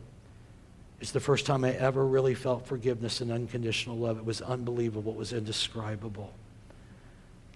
It's 1.02 1.12
the 1.12 1.20
first 1.20 1.46
time 1.46 1.64
I 1.64 1.72
ever 1.72 2.06
really 2.06 2.36
felt 2.36 2.68
forgiveness 2.68 3.22
and 3.22 3.32
unconditional 3.32 3.98
love. 3.98 4.18
It 4.18 4.26
was 4.26 4.42
unbelievable. 4.42 5.14
It 5.14 5.18
was 5.18 5.32
indescribable. 5.32 6.34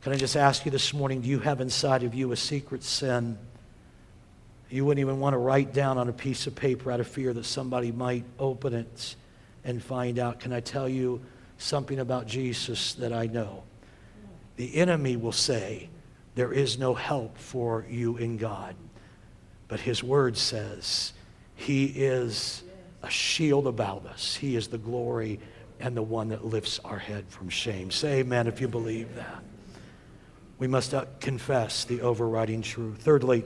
Can 0.01 0.13
I 0.13 0.15
just 0.15 0.35
ask 0.35 0.65
you 0.65 0.71
this 0.71 0.93
morning 0.93 1.21
do 1.21 1.29
you 1.29 1.39
have 1.39 1.61
inside 1.61 2.03
of 2.03 2.13
you 2.13 2.31
a 2.31 2.37
secret 2.37 2.83
sin? 2.83 3.37
You 4.69 4.85
wouldn't 4.85 5.01
even 5.01 5.19
want 5.19 5.33
to 5.33 5.37
write 5.37 5.73
down 5.73 5.97
on 5.97 6.09
a 6.09 6.13
piece 6.13 6.47
of 6.47 6.55
paper 6.55 6.91
out 6.91 6.99
of 6.99 7.07
fear 7.07 7.33
that 7.33 7.45
somebody 7.45 7.91
might 7.91 8.23
open 8.39 8.73
it 8.73 9.15
and 9.63 9.83
find 9.83 10.19
out. 10.19 10.39
Can 10.39 10.51
I 10.51 10.61
tell 10.61 10.87
you 10.89 11.21
something 11.57 11.99
about 11.99 12.27
Jesus 12.27 12.93
that 12.95 13.13
I 13.13 13.27
know? 13.27 13.63
The 14.55 14.75
enemy 14.75 15.15
will 15.15 15.31
say, 15.31 15.89
There 16.35 16.53
is 16.53 16.77
no 16.77 16.93
help 16.93 17.37
for 17.37 17.85
you 17.89 18.17
in 18.17 18.37
God. 18.37 18.75
But 19.67 19.81
his 19.81 20.03
word 20.03 20.37
says, 20.37 21.13
He 21.55 21.85
is 21.85 22.63
a 23.03 23.09
shield 23.09 23.67
about 23.67 24.05
us, 24.05 24.35
He 24.35 24.55
is 24.55 24.67
the 24.67 24.77
glory 24.77 25.39
and 25.79 25.95
the 25.95 26.01
one 26.01 26.29
that 26.29 26.45
lifts 26.45 26.79
our 26.79 26.97
head 26.97 27.25
from 27.27 27.49
shame. 27.49 27.91
Say 27.91 28.19
amen 28.19 28.47
if 28.47 28.61
you 28.61 28.67
believe 28.67 29.13
that. 29.15 29.43
We 30.57 30.67
must 30.67 30.93
uh, 30.93 31.05
confess 31.19 31.83
the 31.83 32.01
overriding 32.01 32.61
truth. 32.61 32.99
Thirdly, 33.01 33.43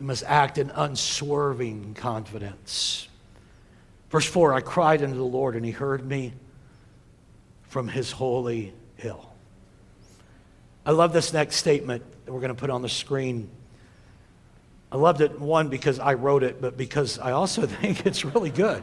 we 0.00 0.06
must 0.06 0.24
act 0.24 0.58
in 0.58 0.70
unswerving 0.70 1.94
confidence. 1.94 3.08
Verse 4.10 4.26
4 4.26 4.54
I 4.54 4.60
cried 4.60 5.02
unto 5.02 5.16
the 5.16 5.22
Lord, 5.22 5.54
and 5.54 5.64
he 5.64 5.70
heard 5.70 6.04
me 6.04 6.32
from 7.62 7.86
his 7.86 8.10
holy 8.10 8.74
hill. 8.96 9.32
I 10.84 10.90
love 10.90 11.12
this 11.12 11.32
next 11.32 11.56
statement 11.56 12.02
that 12.24 12.32
we're 12.32 12.40
going 12.40 12.54
to 12.54 12.58
put 12.58 12.70
on 12.70 12.82
the 12.82 12.88
screen. 12.88 13.48
I 14.92 14.96
loved 14.96 15.22
it, 15.22 15.40
one, 15.40 15.68
because 15.68 15.98
I 15.98 16.12
wrote 16.12 16.42
it, 16.42 16.60
but 16.60 16.76
because 16.76 17.18
I 17.18 17.32
also 17.32 17.66
think 17.66 18.04
it's 18.04 18.26
really 18.26 18.50
good. 18.50 18.82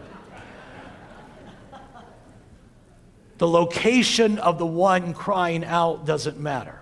The 3.38 3.48
location 3.48 4.40
of 4.40 4.58
the 4.58 4.66
one 4.66 5.14
crying 5.14 5.64
out 5.64 6.06
doesn't 6.06 6.40
matter, 6.40 6.82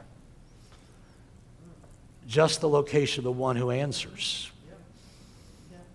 just 2.25 2.61
the 2.61 2.69
location 2.69 3.19
of 3.19 3.25
the 3.25 3.31
one 3.33 3.57
who 3.57 3.69
answers. 3.69 4.49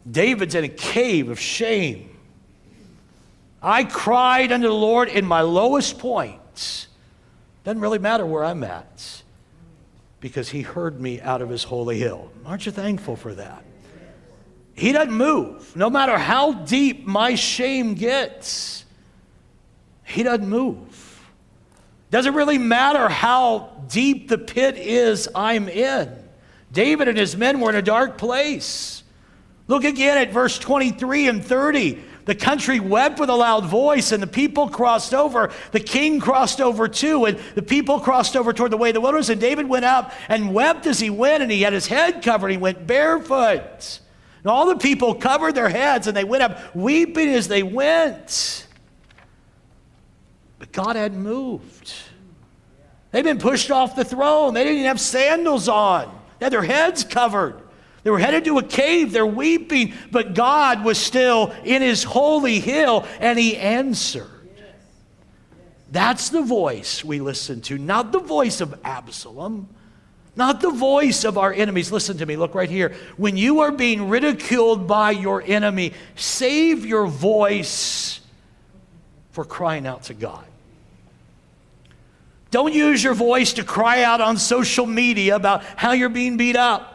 David's 0.09 0.55
in 0.55 0.65
a 0.65 0.69
cave 0.69 1.31
of 1.31 1.41
shame. 1.41 2.11
I 3.63 3.85
cried 3.85 4.53
unto 4.53 4.67
the 4.69 4.75
Lord 4.75 5.09
in 5.09 5.25
my 5.25 5.41
lowest 5.41 5.99
point. 5.99 6.87
Doesn't 7.65 7.81
really 7.81 7.99
matter 7.99 8.27
where 8.27 8.45
I'm 8.45 8.63
at 8.63 9.22
because 10.23 10.49
he 10.49 10.63
heard 10.63 11.01
me 11.01 11.21
out 11.21 11.43
of 11.43 11.51
his 11.51 11.65
holy 11.65 11.99
hill. 11.99 12.31
Aren't 12.47 12.65
you 12.65 12.73
thankful 12.73 13.17
for 13.17 13.35
that? 13.35 13.65
He 14.73 14.93
doesn't 14.93 15.13
move. 15.13 15.77
No 15.77 15.91
matter 15.91 16.17
how 16.17 16.53
deep 16.53 17.05
my 17.05 17.35
shame 17.35 17.95
gets, 17.95 18.85
he 20.05 20.23
doesn't 20.23 20.49
move. 20.49 21.29
Doesn't 22.11 22.35
really 22.35 22.57
matter 22.57 23.09
how 23.09 23.85
deep 23.89 24.29
the 24.29 24.39
pit 24.39 24.79
is 24.79 25.29
I'm 25.35 25.69
in. 25.69 26.17
David 26.71 27.09
and 27.09 27.19
his 27.19 27.37
men 27.37 27.59
were 27.59 27.71
in 27.71 27.77
a 27.77 27.83
dark 27.83 28.17
place. 28.17 29.03
Look 29.67 29.83
again 29.83 30.19
at 30.19 30.31
verse 30.31 30.57
23 30.57 31.29
and 31.29 31.45
30. 31.45 32.01
The 32.25 32.35
country 32.35 32.79
wept 32.79 33.19
with 33.19 33.31
a 33.31 33.35
loud 33.35 33.67
voice, 33.67 34.13
and 34.13 34.23
the 34.23 34.29
people 34.29 34.69
crossed 34.69 35.13
over. 35.13 35.51
The 35.73 35.81
king 35.81 36.21
crossed 36.21 36.61
over 36.61 36.87
too, 36.87 37.25
and 37.25 37.39
the 37.55 37.63
people 37.63 37.99
crossed 37.99 38.37
over 38.37 38.53
toward 38.53 38.71
the 38.71 38.77
way 38.77 38.91
of 38.91 38.95
the 38.95 39.01
wilderness. 39.01 39.29
And 39.29 39.41
David 39.41 39.69
went 39.69 39.85
out 39.85 40.13
and 40.29 40.55
wept 40.55 40.87
as 40.87 41.01
he 41.01 41.11
went, 41.11 41.43
and 41.43 41.51
he 41.51 41.63
had 41.63 41.73
his 41.73 41.87
head 41.87 42.23
covered. 42.23 42.51
He 42.51 42.57
went 42.57 42.87
barefoot. 42.87 44.01
And 44.43 44.51
all 44.51 44.67
the 44.67 44.77
people 44.77 45.15
covered 45.15 45.55
their 45.55 45.69
heads, 45.69 46.07
and 46.07 46.17
they 46.17 46.25
went 46.25 46.43
up 46.43 46.75
weeping 46.75 47.29
as 47.29 47.49
they 47.49 47.63
went. 47.63 48.67
But 50.59 50.73
God 50.73 50.97
hadn't 50.97 51.23
moved. 51.23 51.93
They'd 53.11 53.23
been 53.23 53.39
pushed 53.39 53.71
off 53.71 53.97
the 53.97 54.05
throne. 54.05 54.55
They 54.55 54.63
didn't 54.63 54.79
even 54.79 54.89
have 54.89 55.01
sandals 55.01 55.69
on, 55.69 56.07
they 56.39 56.47
had 56.47 56.53
their 56.53 56.63
heads 56.63 57.05
covered. 57.05 57.62
They 58.03 58.11
were 58.11 58.19
headed 58.19 58.45
to 58.47 58.59
a 58.59 58.63
cave. 58.63 59.13
They're 59.13 59.27
weeping, 59.27 59.95
but 60.11 60.35
God 60.35 60.85
was 60.85 60.99
still 60.99 61.55
in 61.65 61.83
his 61.83 62.03
holy 62.03 62.59
hill 62.59 63.07
and 63.21 63.39
he 63.39 63.57
answered. 63.57 64.29
That's 65.91 66.31
the 66.31 66.43
voice 66.43 67.05
we 67.05 67.21
listen 67.21 67.61
to, 67.63 67.79
not 67.79 68.13
the 68.13 68.19
voice 68.19 68.61
of 68.61 68.81
Absalom, 68.83 69.69
not 70.35 70.63
the 70.63 70.71
voice 70.71 71.25
of 71.25 71.37
our 71.37 71.53
enemies. 71.53 71.93
Listen 71.93 72.17
to 72.17 72.27
me, 72.27 72.37
look 72.37 72.55
right 72.55 72.71
here. 72.71 72.95
When 73.19 73.37
you 73.37 73.61
are 73.61 73.71
being 73.71 74.09
ridiculed 74.09 74.89
by 74.89 75.11
your 75.11 75.43
enemy, 75.43 75.93
save 76.17 76.87
your 76.87 77.07
voice 77.07 78.21
for 79.33 79.45
crying 79.45 79.87
out 79.87 80.05
to 80.05 80.15
God. 80.15 80.45
Don't 82.51 82.73
use 82.75 83.03
your 83.03 83.15
voice 83.15 83.55
to 83.55 83.65
cry 83.65 84.03
out 84.03 84.21
on 84.21 84.37
social 84.37 84.87
media 84.87 85.37
about 85.37 85.65
how 85.65 85.93
you're 85.93 86.11
being 86.11 86.37
beat 86.37 86.57
up. 86.57 86.92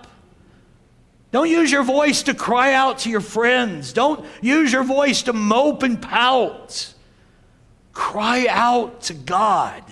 Don't 1.37 1.51
use 1.51 1.71
your 1.71 1.83
voice 1.83 2.23
to 2.23 2.33
cry 2.33 2.73
out 2.73 2.97
to 2.99 3.11
your 3.11 3.21
friends. 3.21 3.93
Don't 3.93 4.25
use 4.41 4.73
your 4.73 4.83
voice 4.83 5.21
to 5.21 5.33
mope 5.33 5.83
and 5.83 6.01
pout. 6.01 6.95
Cry 7.93 8.47
out 8.49 9.01
to 9.01 9.13
God, 9.13 9.83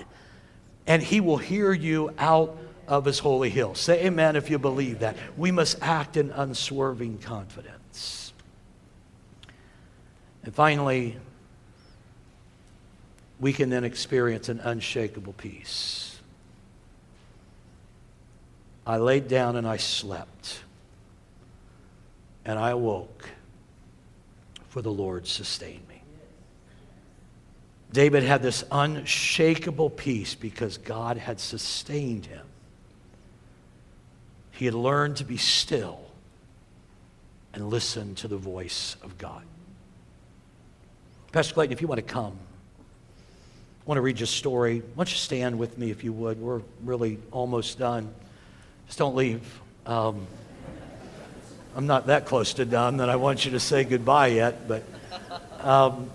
and 0.88 1.03
He 1.03 1.22
will 1.22 1.38
hear 1.38 1.72
you 1.72 2.11
out 2.17 2.57
of 2.88 3.05
His 3.05 3.20
holy 3.20 3.51
hill. 3.51 3.76
Say 3.76 4.07
amen 4.07 4.36
if 4.36 4.49
you 4.49 4.57
believe 4.57 5.01
that. 5.01 5.17
We 5.38 5.51
must 5.51 5.78
act 5.84 6.17
in 6.17 6.32
unswerving 6.32 7.20
confidence. 7.20 8.34
And 10.41 10.51
finally, 10.51 11.15
we 13.39 13.53
can 13.53 13.70
then 13.70 13.84
experience 13.84 14.49
an 14.49 14.61
unshakable 14.61 15.34
peace. 15.34 16.20
I 18.88 18.97
laid 18.97 19.28
down 19.28 19.57
and 19.57 19.67
I 19.67 19.78
slept, 19.78 20.61
and 22.46 22.60
I 22.60 22.70
awoke, 22.70 23.30
for 24.70 24.82
the 24.82 24.91
Lord 24.91 25.28
sustained 25.28 25.88
me. 25.89 26.02
David 27.91 28.24
had 28.24 28.41
this 28.41 28.64
unshakable 28.72 29.89
peace 29.89 30.36
because 30.36 30.78
God 30.78 31.18
had 31.18 31.39
sustained 31.39 32.26
him. 32.26 32.46
He 34.52 34.66
had 34.66 34.74
learned 34.74 35.18
to 35.18 35.24
be 35.24 35.38
still 35.38 36.00
and 37.54 37.70
listen 37.70 38.16
to 38.16 38.28
the 38.28 38.38
voice 38.38 38.96
of 39.02 39.18
God. 39.18 39.43
Pastor 41.32 41.54
Clayton, 41.54 41.74
if 41.74 41.82
you 41.82 41.88
want 41.88 42.06
to 42.06 42.14
come, 42.14 42.38
I 42.38 43.84
want 43.86 43.98
to 43.98 44.02
read 44.02 44.20
your 44.20 44.28
story. 44.28 44.80
Why 44.80 45.04
don't 45.04 45.12
you 45.12 45.18
stand 45.18 45.58
with 45.58 45.78
me 45.78 45.91
if 45.91 46.04
you 46.04 46.12
would? 46.14 46.39
We're 46.39 46.62
really 46.84 47.20
almost 47.32 47.80
done. 47.80 48.14
Just 48.88 49.00
don't 49.00 49.16
leave. 49.16 49.62
Um, 49.86 50.28
I'm 51.76 51.88
not 51.88 52.07
that 52.07 52.26
close 52.26 52.53
to 52.53 52.63
done 52.63 52.97
that 52.97 53.09
I 53.09 53.17
want 53.17 53.43
you 53.43 53.51
to 53.51 53.59
say 53.59 53.84
goodbye 53.84 54.28
yet, 54.28 54.65
but 54.65 54.84
um, 55.59 56.09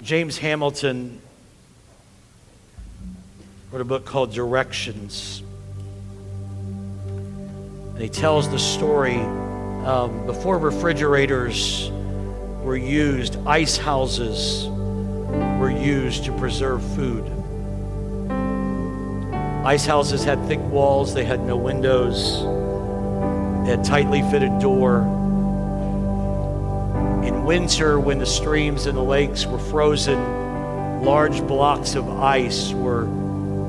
James 0.00 0.38
Hamilton 0.38 1.20
wrote 3.72 3.80
a 3.80 3.84
book 3.84 4.04
called 4.04 4.32
Directions. 4.32 5.42
And 7.08 7.98
he 8.00 8.08
tells 8.08 8.48
the 8.48 8.60
story 8.60 9.16
um, 9.16 10.24
before 10.24 10.56
refrigerators 10.58 11.90
were 12.62 12.76
used, 12.76 13.36
ice 13.44 13.76
houses 13.76 14.68
were 15.58 15.72
used 15.72 16.26
to 16.26 16.32
preserve 16.38 16.80
food. 16.94 17.24
Ice 19.66 19.84
houses 19.84 20.22
had 20.22 20.46
thick 20.46 20.60
walls, 20.60 21.12
they 21.12 21.24
had 21.24 21.40
no 21.40 21.56
windows, 21.56 22.44
had 23.64 23.84
tightly 23.84 24.22
fitted 24.30 24.58
door. 24.58 25.00
In 27.24 27.44
winter, 27.44 27.98
when 27.98 28.18
the 28.18 28.26
streams 28.26 28.86
and 28.86 28.96
the 28.96 29.02
lakes 29.02 29.46
were 29.46 29.58
frozen, 29.58 31.02
large 31.02 31.46
blocks 31.46 31.94
of 31.94 32.08
ice 32.08 32.72
were 32.72 33.06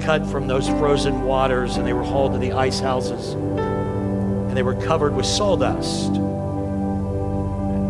cut 0.02 0.26
from 0.28 0.48
those 0.48 0.68
frozen 0.68 1.24
waters 1.24 1.78
and 1.78 1.88
they 1.88 1.93
were 1.93 2.04
hauled 2.04 2.34
to 2.34 2.39
the 2.39 2.52
ice 2.52 2.80
houses 2.80 3.34
and 3.34 4.56
they 4.56 4.64
were 4.64 4.76
covered 4.76 5.16
with 5.16 5.26
sawdust. 5.26 6.08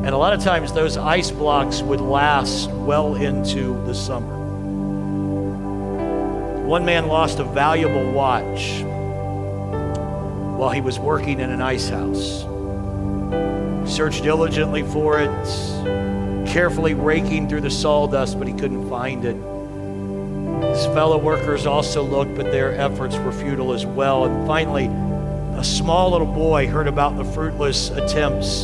And 0.06 0.14
a 0.14 0.18
lot 0.18 0.34
of 0.34 0.44
times 0.44 0.72
those 0.72 0.98
ice 0.98 1.32
blocks 1.32 1.82
would 1.82 2.02
last 2.02 2.70
well 2.70 3.16
into 3.16 3.84
the 3.86 3.94
summer. 3.96 4.36
One 6.66 6.86
man 6.86 7.08
lost 7.08 7.40
a 7.40 7.44
valuable 7.44 8.12
watch 8.12 8.84
while 10.58 10.70
he 10.70 10.82
was 10.82 11.00
working 11.00 11.40
in 11.40 11.50
an 11.50 11.62
ice 11.62 11.90
house. 11.90 12.46
Searched 13.90 14.24
diligently 14.24 14.84
for 14.84 15.20
it, 15.20 15.30
carefully 16.48 16.94
raking 16.94 17.48
through 17.48 17.62
the 17.62 17.70
sawdust, 17.70 18.38
but 18.38 18.48
he 18.48 18.54
couldn't 18.54 18.90
find 18.90 19.26
it. 19.26 19.36
His 20.70 20.86
fellow 20.88 21.18
workers 21.18 21.66
also 21.66 22.04
looked, 22.04 22.36
but 22.36 22.52
their 22.52 22.74
efforts 22.76 23.18
were 23.18 23.32
futile 23.32 23.74
as 23.74 23.86
well. 23.86 24.26
And 24.26 24.48
finally, 24.48 24.86
a 25.58 25.64
small 25.64 26.12
little 26.12 26.28
boy 26.28 26.68
heard 26.68 26.88
about 26.88 27.18
the 27.18 27.26
fruitless 27.26 27.90
attempts 27.92 28.64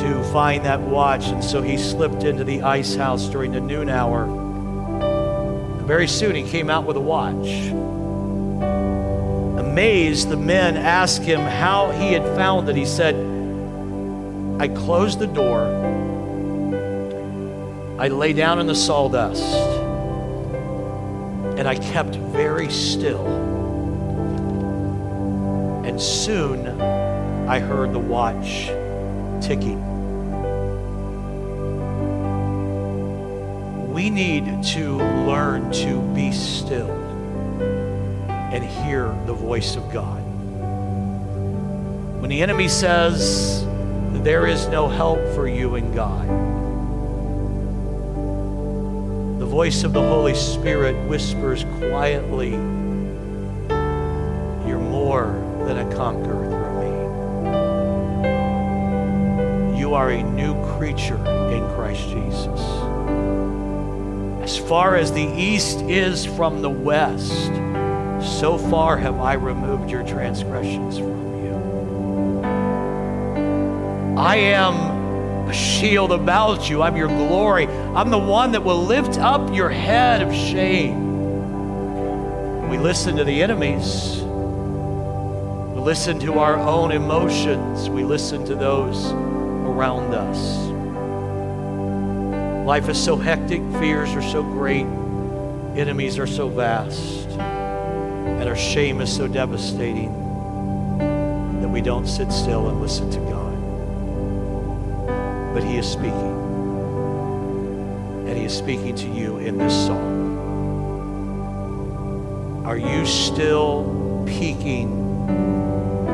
to 0.00 0.22
find 0.32 0.64
that 0.64 0.80
watch, 0.80 1.26
and 1.26 1.44
so 1.44 1.60
he 1.62 1.76
slipped 1.76 2.24
into 2.24 2.44
the 2.44 2.62
ice 2.62 2.94
house 2.94 3.26
during 3.26 3.52
the 3.52 3.60
noon 3.60 3.88
hour 3.88 4.26
very 5.92 6.08
soon 6.08 6.34
he 6.34 6.42
came 6.42 6.70
out 6.70 6.86
with 6.86 6.96
a 6.96 7.00
watch. 7.00 7.70
Amazed, 9.72 10.28
the 10.28 10.36
men 10.36 10.76
asked 10.76 11.22
him 11.22 11.40
how 11.40 11.90
he 11.92 12.12
had 12.12 12.22
found 12.36 12.68
it. 12.68 12.76
He 12.76 12.84
said, 12.84 13.14
I 14.60 14.68
closed 14.68 15.18
the 15.18 15.26
door, 15.26 15.64
I 17.98 18.08
lay 18.08 18.34
down 18.34 18.58
in 18.58 18.66
the 18.66 18.74
sawdust, 18.74 19.42
and 21.56 21.66
I 21.66 21.76
kept 21.76 22.16
very 22.16 22.70
still. 22.70 23.26
And 25.86 25.98
soon 25.98 26.66
I 27.48 27.58
heard 27.58 27.94
the 27.94 27.98
watch 27.98 28.66
ticking. 29.40 29.80
we 33.88 34.10
need 34.10 34.62
to 34.64 34.96
learn 35.26 35.70
to 35.70 36.00
be 36.14 36.32
still 36.32 37.11
and 38.52 38.62
hear 38.62 39.08
the 39.24 39.32
voice 39.32 39.76
of 39.76 39.90
God. 39.90 40.20
When 42.20 42.28
the 42.28 42.42
enemy 42.42 42.68
says 42.68 43.66
there 44.12 44.46
is 44.46 44.68
no 44.68 44.88
help 44.88 45.18
for 45.34 45.48
you 45.48 45.76
in 45.76 45.94
God, 45.94 46.28
the 49.40 49.46
voice 49.46 49.84
of 49.84 49.94
the 49.94 50.02
Holy 50.02 50.34
Spirit 50.34 50.94
whispers 51.08 51.64
quietly, 51.78 52.50
You're 54.68 54.78
more 54.78 55.32
than 55.66 55.78
a 55.78 55.96
conqueror 55.96 56.44
through 56.44 56.74
me. 59.72 59.80
You 59.80 59.94
are 59.94 60.10
a 60.10 60.22
new 60.22 60.54
creature 60.76 61.16
in 61.16 61.66
Christ 61.74 62.06
Jesus. 62.10 62.60
As 64.42 64.58
far 64.58 64.94
as 64.96 65.10
the 65.10 65.24
east 65.24 65.80
is 65.82 66.26
from 66.26 66.60
the 66.60 66.68
west, 66.68 67.61
so 68.22 68.56
far 68.58 68.96
have 68.96 69.20
I 69.20 69.34
removed 69.34 69.90
your 69.90 70.02
transgressions 70.02 70.98
from 70.98 71.44
you. 71.44 71.54
I 74.18 74.36
am 74.36 75.48
a 75.48 75.52
shield 75.52 76.12
about 76.12 76.70
you. 76.70 76.82
I'm 76.82 76.96
your 76.96 77.08
glory. 77.08 77.66
I'm 77.66 78.10
the 78.10 78.18
one 78.18 78.52
that 78.52 78.62
will 78.62 78.84
lift 78.84 79.18
up 79.18 79.54
your 79.54 79.68
head 79.68 80.22
of 80.22 80.34
shame. 80.34 81.10
We 82.68 82.78
listen 82.78 83.16
to 83.16 83.24
the 83.24 83.42
enemies. 83.42 84.22
We 85.74 85.80
listen 85.80 86.18
to 86.20 86.38
our 86.38 86.56
own 86.56 86.92
emotions. 86.92 87.90
We 87.90 88.04
listen 88.04 88.44
to 88.46 88.54
those 88.54 89.12
around 89.12 90.14
us. 90.14 90.72
Life 92.66 92.88
is 92.88 93.02
so 93.02 93.16
hectic, 93.16 93.60
fears 93.80 94.14
are 94.14 94.22
so 94.22 94.40
great, 94.42 94.86
enemies 95.76 96.16
are 96.16 96.28
so 96.28 96.48
vast, 96.48 97.21
and 98.42 98.48
our 98.48 98.56
shame 98.56 99.00
is 99.00 99.14
so 99.14 99.28
devastating 99.28 100.10
that 101.60 101.68
we 101.68 101.80
don't 101.80 102.08
sit 102.08 102.32
still 102.32 102.70
and 102.70 102.80
listen 102.80 103.08
to 103.08 103.20
God. 103.30 103.54
But 105.54 105.62
He 105.62 105.76
is 105.76 105.86
speaking, 105.86 106.34
and 108.26 108.36
He 108.36 108.46
is 108.46 108.52
speaking 108.52 108.96
to 108.96 109.06
you 109.06 109.38
in 109.38 109.58
this 109.58 109.72
song. 109.86 110.32
Are 112.66 112.76
you 112.76 113.06
still 113.06 114.24
peeking 114.26 114.90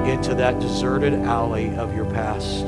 into 0.07 0.35
that 0.35 0.61
deserted 0.61 1.15
alley 1.15 1.75
of 1.77 1.97
your 1.97 2.05
past 2.11 2.67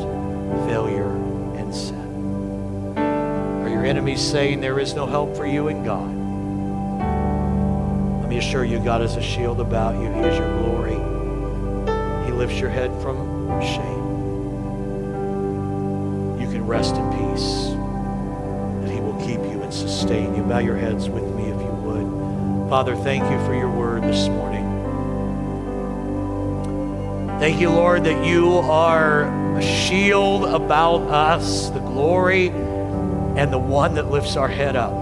failure 0.70 1.12
and 1.58 1.74
sin? 1.74 2.94
Are 2.96 3.68
your 3.68 3.84
enemies 3.84 4.22
saying 4.22 4.62
there 4.62 4.78
is 4.80 4.94
no 4.94 5.04
help 5.04 5.36
for 5.36 5.44
you 5.44 5.68
in 5.68 5.84
God. 5.84 6.19
Me 8.30 8.38
assure 8.38 8.64
you, 8.64 8.78
God 8.78 9.02
is 9.02 9.16
a 9.16 9.20
shield 9.20 9.58
about 9.58 10.00
you. 10.00 10.08
He 10.12 10.20
is 10.20 10.38
your 10.38 10.48
glory. 10.62 10.94
He 12.26 12.30
lifts 12.30 12.60
your 12.60 12.70
head 12.70 12.92
from 13.02 13.60
shame. 13.60 14.04
You 16.40 16.48
can 16.48 16.64
rest 16.64 16.94
in 16.94 17.10
peace, 17.10 17.70
and 17.74 18.88
He 18.88 19.00
will 19.00 19.18
keep 19.18 19.40
you 19.40 19.60
and 19.62 19.74
sustain 19.74 20.36
you. 20.36 20.44
Bow 20.44 20.60
your 20.60 20.76
heads 20.76 21.08
with 21.08 21.24
me 21.34 21.42
if 21.42 21.60
you 21.60 21.72
would. 21.82 22.70
Father, 22.70 22.94
thank 22.94 23.24
you 23.24 23.44
for 23.44 23.52
your 23.52 23.68
word 23.68 24.04
this 24.04 24.28
morning. 24.28 24.64
Thank 27.40 27.60
you, 27.60 27.70
Lord, 27.70 28.04
that 28.04 28.24
you 28.24 28.58
are 28.58 29.24
a 29.58 29.62
shield 29.62 30.44
about 30.44 31.00
us, 31.08 31.68
the 31.70 31.80
glory 31.80 32.50
and 32.50 33.52
the 33.52 33.58
one 33.58 33.94
that 33.96 34.08
lifts 34.08 34.36
our 34.36 34.46
head 34.46 34.76
up. 34.76 34.99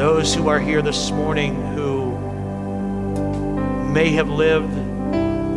Those 0.00 0.34
who 0.34 0.48
are 0.48 0.58
here 0.58 0.80
this 0.80 1.10
morning 1.10 1.54
who 1.74 2.16
may 3.92 4.12
have 4.12 4.30
lived 4.30 4.74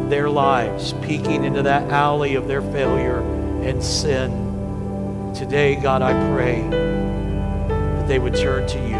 their 0.10 0.30
lives 0.30 0.92
peeking 1.02 1.46
into 1.46 1.62
that 1.62 1.90
alley 1.90 2.36
of 2.36 2.50
their 2.50 2.62
failure 2.62 3.20
and 3.64 3.82
sin, 3.82 5.32
today, 5.34 5.78
God, 5.78 6.02
I 6.02 6.12
pray 6.36 6.62
that 6.70 8.06
they 8.10 8.20
would 8.20 8.36
turn 8.36 8.68
to 8.68 8.80
you 8.80 8.98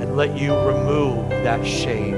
and 0.00 0.16
let 0.16 0.38
you 0.38 0.56
remove 0.56 1.28
that 1.30 1.66
shame 1.66 2.14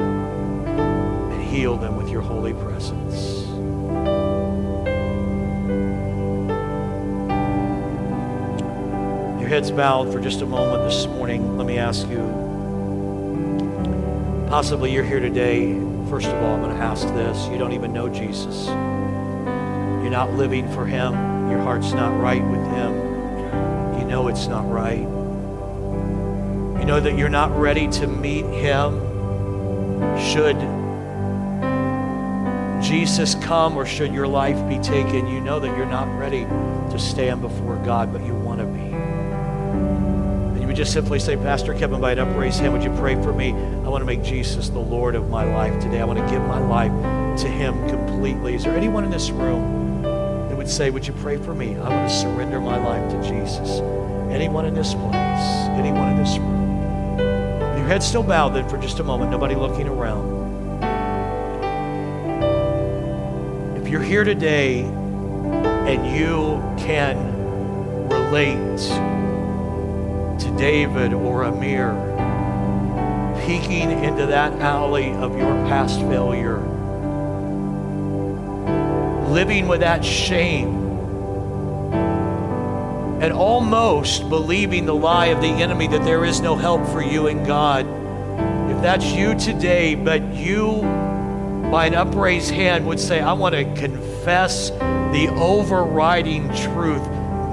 and 0.00 1.42
heal 1.42 1.76
them 1.76 1.96
with 1.96 2.08
your 2.08 2.22
holy 2.22 2.54
presence. 2.54 3.33
Heads 9.54 9.70
bowed 9.70 10.12
for 10.12 10.18
just 10.18 10.40
a 10.40 10.46
moment 10.46 10.82
this 10.82 11.06
morning, 11.06 11.56
let 11.56 11.64
me 11.64 11.78
ask 11.78 12.08
you 12.08 12.18
possibly 14.48 14.92
you're 14.92 15.04
here 15.04 15.20
today. 15.20 15.74
First 16.10 16.26
of 16.26 16.34
all, 16.42 16.54
I'm 16.54 16.60
going 16.60 16.76
to 16.76 16.82
ask 16.82 17.06
this. 17.14 17.46
You 17.46 17.56
don't 17.56 17.70
even 17.70 17.92
know 17.92 18.08
Jesus. 18.08 18.66
You're 18.66 20.10
not 20.10 20.32
living 20.32 20.68
for 20.72 20.84
Him. 20.84 21.12
Your 21.48 21.60
heart's 21.60 21.92
not 21.92 22.20
right 22.20 22.42
with 22.42 22.66
Him. 22.66 24.00
You 24.00 24.04
know 24.06 24.26
it's 24.26 24.48
not 24.48 24.68
right. 24.68 24.98
You 24.98 26.84
know 26.84 26.98
that 26.98 27.16
you're 27.16 27.28
not 27.28 27.56
ready 27.56 27.86
to 27.86 28.08
meet 28.08 28.46
Him 28.46 28.98
should 30.18 30.56
Jesus 32.82 33.34
come 33.36 33.76
or 33.76 33.86
should 33.86 34.12
your 34.12 34.26
life 34.26 34.68
be 34.68 34.78
taken, 34.78 35.26
you 35.26 35.40
know 35.40 35.58
that 35.58 35.74
you're 35.76 35.86
not 35.86 36.06
ready 36.18 36.44
to 36.44 36.98
stand 36.98 37.40
before 37.40 37.76
God, 37.76 38.12
but 38.12 38.22
you 38.26 38.34
would 40.74 40.78
just 40.78 40.92
simply 40.92 41.20
say, 41.20 41.36
Pastor 41.36 41.72
Kevin, 41.72 42.00
by 42.00 42.10
an 42.10 42.18
upraised 42.18 42.58
hand, 42.58 42.72
would 42.72 42.82
you 42.82 42.92
pray 42.96 43.14
for 43.22 43.32
me? 43.32 43.52
I 43.52 43.88
want 43.88 44.02
to 44.02 44.04
make 44.04 44.24
Jesus 44.24 44.70
the 44.70 44.80
Lord 44.80 45.14
of 45.14 45.30
my 45.30 45.44
life 45.44 45.80
today. 45.80 46.00
I 46.00 46.04
want 46.04 46.18
to 46.18 46.28
give 46.28 46.42
my 46.42 46.58
life 46.58 46.90
to 47.42 47.46
Him 47.46 47.88
completely. 47.88 48.56
Is 48.56 48.64
there 48.64 48.74
anyone 48.74 49.04
in 49.04 49.10
this 49.12 49.30
room 49.30 50.02
that 50.02 50.56
would 50.56 50.68
say, 50.68 50.90
Would 50.90 51.06
you 51.06 51.12
pray 51.12 51.36
for 51.36 51.54
me? 51.54 51.76
I 51.76 51.88
want 51.88 52.10
to 52.10 52.16
surrender 52.16 52.60
my 52.60 52.76
life 52.76 53.08
to 53.12 53.22
Jesus. 53.22 53.78
Anyone 54.32 54.66
in 54.66 54.74
this 54.74 54.94
place? 54.94 55.14
Anyone 55.78 56.08
in 56.08 56.16
this 56.16 56.38
room? 56.38 57.18
Your 57.78 57.86
head 57.86 58.02
still 58.02 58.24
bowed, 58.24 58.48
then 58.56 58.68
for 58.68 58.76
just 58.76 58.98
a 58.98 59.04
moment, 59.04 59.30
nobody 59.30 59.54
looking 59.54 59.86
around. 59.86 60.26
If 63.80 63.86
you're 63.86 64.02
here 64.02 64.24
today 64.24 64.80
and 64.80 66.04
you 66.16 66.60
can 66.84 67.16
relate 68.08 69.13
David 70.56 71.12
or 71.12 71.44
Amir 71.44 72.14
peeking 73.46 73.90
into 74.02 74.26
that 74.26 74.52
alley 74.60 75.10
of 75.12 75.36
your 75.36 75.52
past 75.66 76.00
failure, 76.00 76.58
living 79.28 79.68
with 79.68 79.80
that 79.80 80.02
shame, 80.02 80.82
and 83.20 83.32
almost 83.32 84.28
believing 84.30 84.86
the 84.86 84.94
lie 84.94 85.26
of 85.26 85.42
the 85.42 85.48
enemy 85.48 85.86
that 85.88 86.04
there 86.04 86.24
is 86.24 86.40
no 86.40 86.56
help 86.56 86.86
for 86.88 87.02
you 87.02 87.26
in 87.26 87.44
God. 87.44 87.86
If 88.70 88.80
that's 88.80 89.12
you 89.12 89.34
today, 89.38 89.94
but 89.94 90.22
you 90.34 90.80
by 91.70 91.86
an 91.86 91.94
upraised 91.94 92.50
hand 92.50 92.86
would 92.86 93.00
say, 93.00 93.20
I 93.20 93.32
want 93.34 93.54
to 93.54 93.64
confess 93.74 94.70
the 94.70 95.28
overriding 95.36 96.48
truth. 96.54 97.04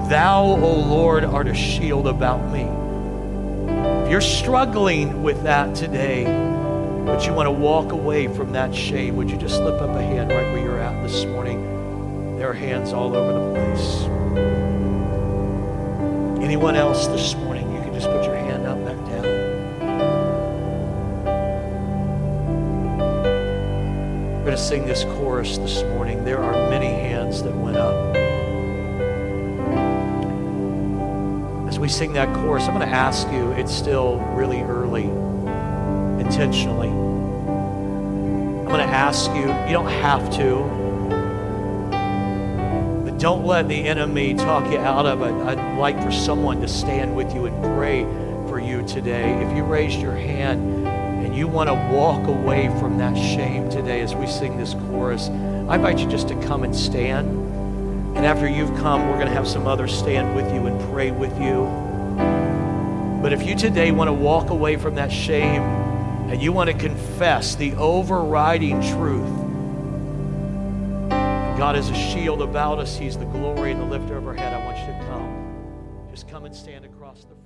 Thou, 0.08 0.44
O 0.44 0.72
Lord, 0.80 1.24
art 1.24 1.48
a 1.48 1.54
shield 1.54 2.06
about 2.06 2.50
me. 2.50 2.81
If 3.68 4.10
you're 4.10 4.20
struggling 4.20 5.22
with 5.22 5.42
that 5.44 5.74
today, 5.74 6.24
but 7.04 7.26
you 7.26 7.32
want 7.32 7.46
to 7.46 7.52
walk 7.52 7.92
away 7.92 8.28
from 8.28 8.52
that 8.52 8.74
shame, 8.74 9.16
would 9.16 9.30
you 9.30 9.36
just 9.36 9.56
slip 9.56 9.80
up 9.80 9.90
a 9.90 10.02
hand 10.02 10.30
right 10.30 10.46
where 10.52 10.62
you're 10.62 10.80
at 10.80 11.02
this 11.02 11.24
morning? 11.26 12.36
There 12.38 12.48
are 12.50 12.54
hands 12.54 12.92
all 12.92 13.14
over 13.14 13.32
the 13.32 13.50
place. 13.52 14.06
Anyone 16.42 16.74
else 16.74 17.06
this 17.06 17.34
morning, 17.36 17.72
you 17.72 17.80
can 17.80 17.92
just 17.94 18.08
put 18.08 18.24
your 18.24 18.36
hand 18.36 18.66
up 18.66 18.84
back 18.84 18.96
down. 19.08 19.22
We're 24.38 24.44
going 24.44 24.56
to 24.56 24.62
sing 24.62 24.86
this 24.86 25.04
chorus 25.04 25.58
this 25.58 25.82
morning. 25.84 26.24
There 26.24 26.42
are 26.42 26.68
many 26.68 26.86
hands 26.86 27.42
that 27.42 27.54
went 27.54 27.76
up. 27.76 28.21
We 31.82 31.88
sing 31.88 32.12
that 32.12 32.32
chorus, 32.36 32.62
I'm 32.68 32.76
going 32.76 32.88
to 32.88 32.94
ask 32.94 33.26
you, 33.32 33.50
it's 33.54 33.74
still 33.74 34.18
really 34.36 34.60
early, 34.60 35.02
intentionally. 36.22 36.86
I'm 36.86 38.66
going 38.66 38.78
to 38.78 38.94
ask 38.94 39.28
you, 39.32 39.40
you 39.40 39.72
don't 39.72 39.88
have 39.88 40.32
to, 40.36 40.62
but 43.04 43.18
don't 43.18 43.44
let 43.44 43.66
the 43.66 43.88
enemy 43.88 44.34
talk 44.34 44.70
you 44.70 44.78
out 44.78 45.06
of 45.06 45.22
it. 45.22 45.32
I'd 45.32 45.76
like 45.76 46.00
for 46.00 46.12
someone 46.12 46.60
to 46.60 46.68
stand 46.68 47.16
with 47.16 47.34
you 47.34 47.46
and 47.46 47.64
pray 47.76 48.04
for 48.48 48.60
you 48.60 48.86
today. 48.86 49.32
If 49.42 49.56
you 49.56 49.64
raised 49.64 49.98
your 50.00 50.14
hand, 50.14 50.86
and 50.86 51.34
you 51.34 51.48
want 51.48 51.68
to 51.68 51.74
walk 51.92 52.28
away 52.28 52.68
from 52.78 52.98
that 52.98 53.16
shame 53.16 53.68
today 53.70 54.02
as 54.02 54.14
we 54.14 54.28
sing 54.28 54.56
this 54.56 54.74
chorus, 54.74 55.30
I 55.30 55.74
invite 55.74 55.98
you 55.98 56.08
just 56.08 56.28
to 56.28 56.40
come 56.42 56.62
and 56.62 56.76
stand. 56.76 57.41
And 58.14 58.26
after 58.26 58.48
you've 58.48 58.74
come, 58.76 59.08
we're 59.08 59.16
going 59.16 59.26
to 59.26 59.32
have 59.32 59.48
some 59.48 59.66
others 59.66 59.92
stand 59.96 60.36
with 60.36 60.52
you 60.54 60.66
and 60.66 60.80
pray 60.92 61.10
with 61.10 61.32
you. 61.40 61.64
But 63.22 63.32
if 63.32 63.46
you 63.46 63.54
today 63.54 63.90
want 63.90 64.08
to 64.08 64.12
walk 64.12 64.50
away 64.50 64.76
from 64.76 64.94
that 64.96 65.10
shame 65.10 65.62
and 65.62 66.42
you 66.42 66.52
want 66.52 66.70
to 66.70 66.76
confess 66.76 67.54
the 67.54 67.72
overriding 67.74 68.80
truth, 68.80 69.28
God 71.58 71.76
is 71.76 71.88
a 71.88 71.94
shield 71.94 72.42
about 72.42 72.78
us, 72.78 72.96
He's 72.96 73.16
the 73.16 73.24
glory 73.26 73.72
and 73.72 73.80
the 73.80 73.86
lifter 73.86 74.16
of 74.16 74.26
our 74.26 74.34
head, 74.34 74.52
I 74.52 74.64
want 74.64 74.78
you 74.78 74.86
to 74.86 75.06
come. 75.08 76.08
Just 76.10 76.28
come 76.28 76.44
and 76.44 76.54
stand 76.54 76.84
across 76.84 77.24
the. 77.24 77.41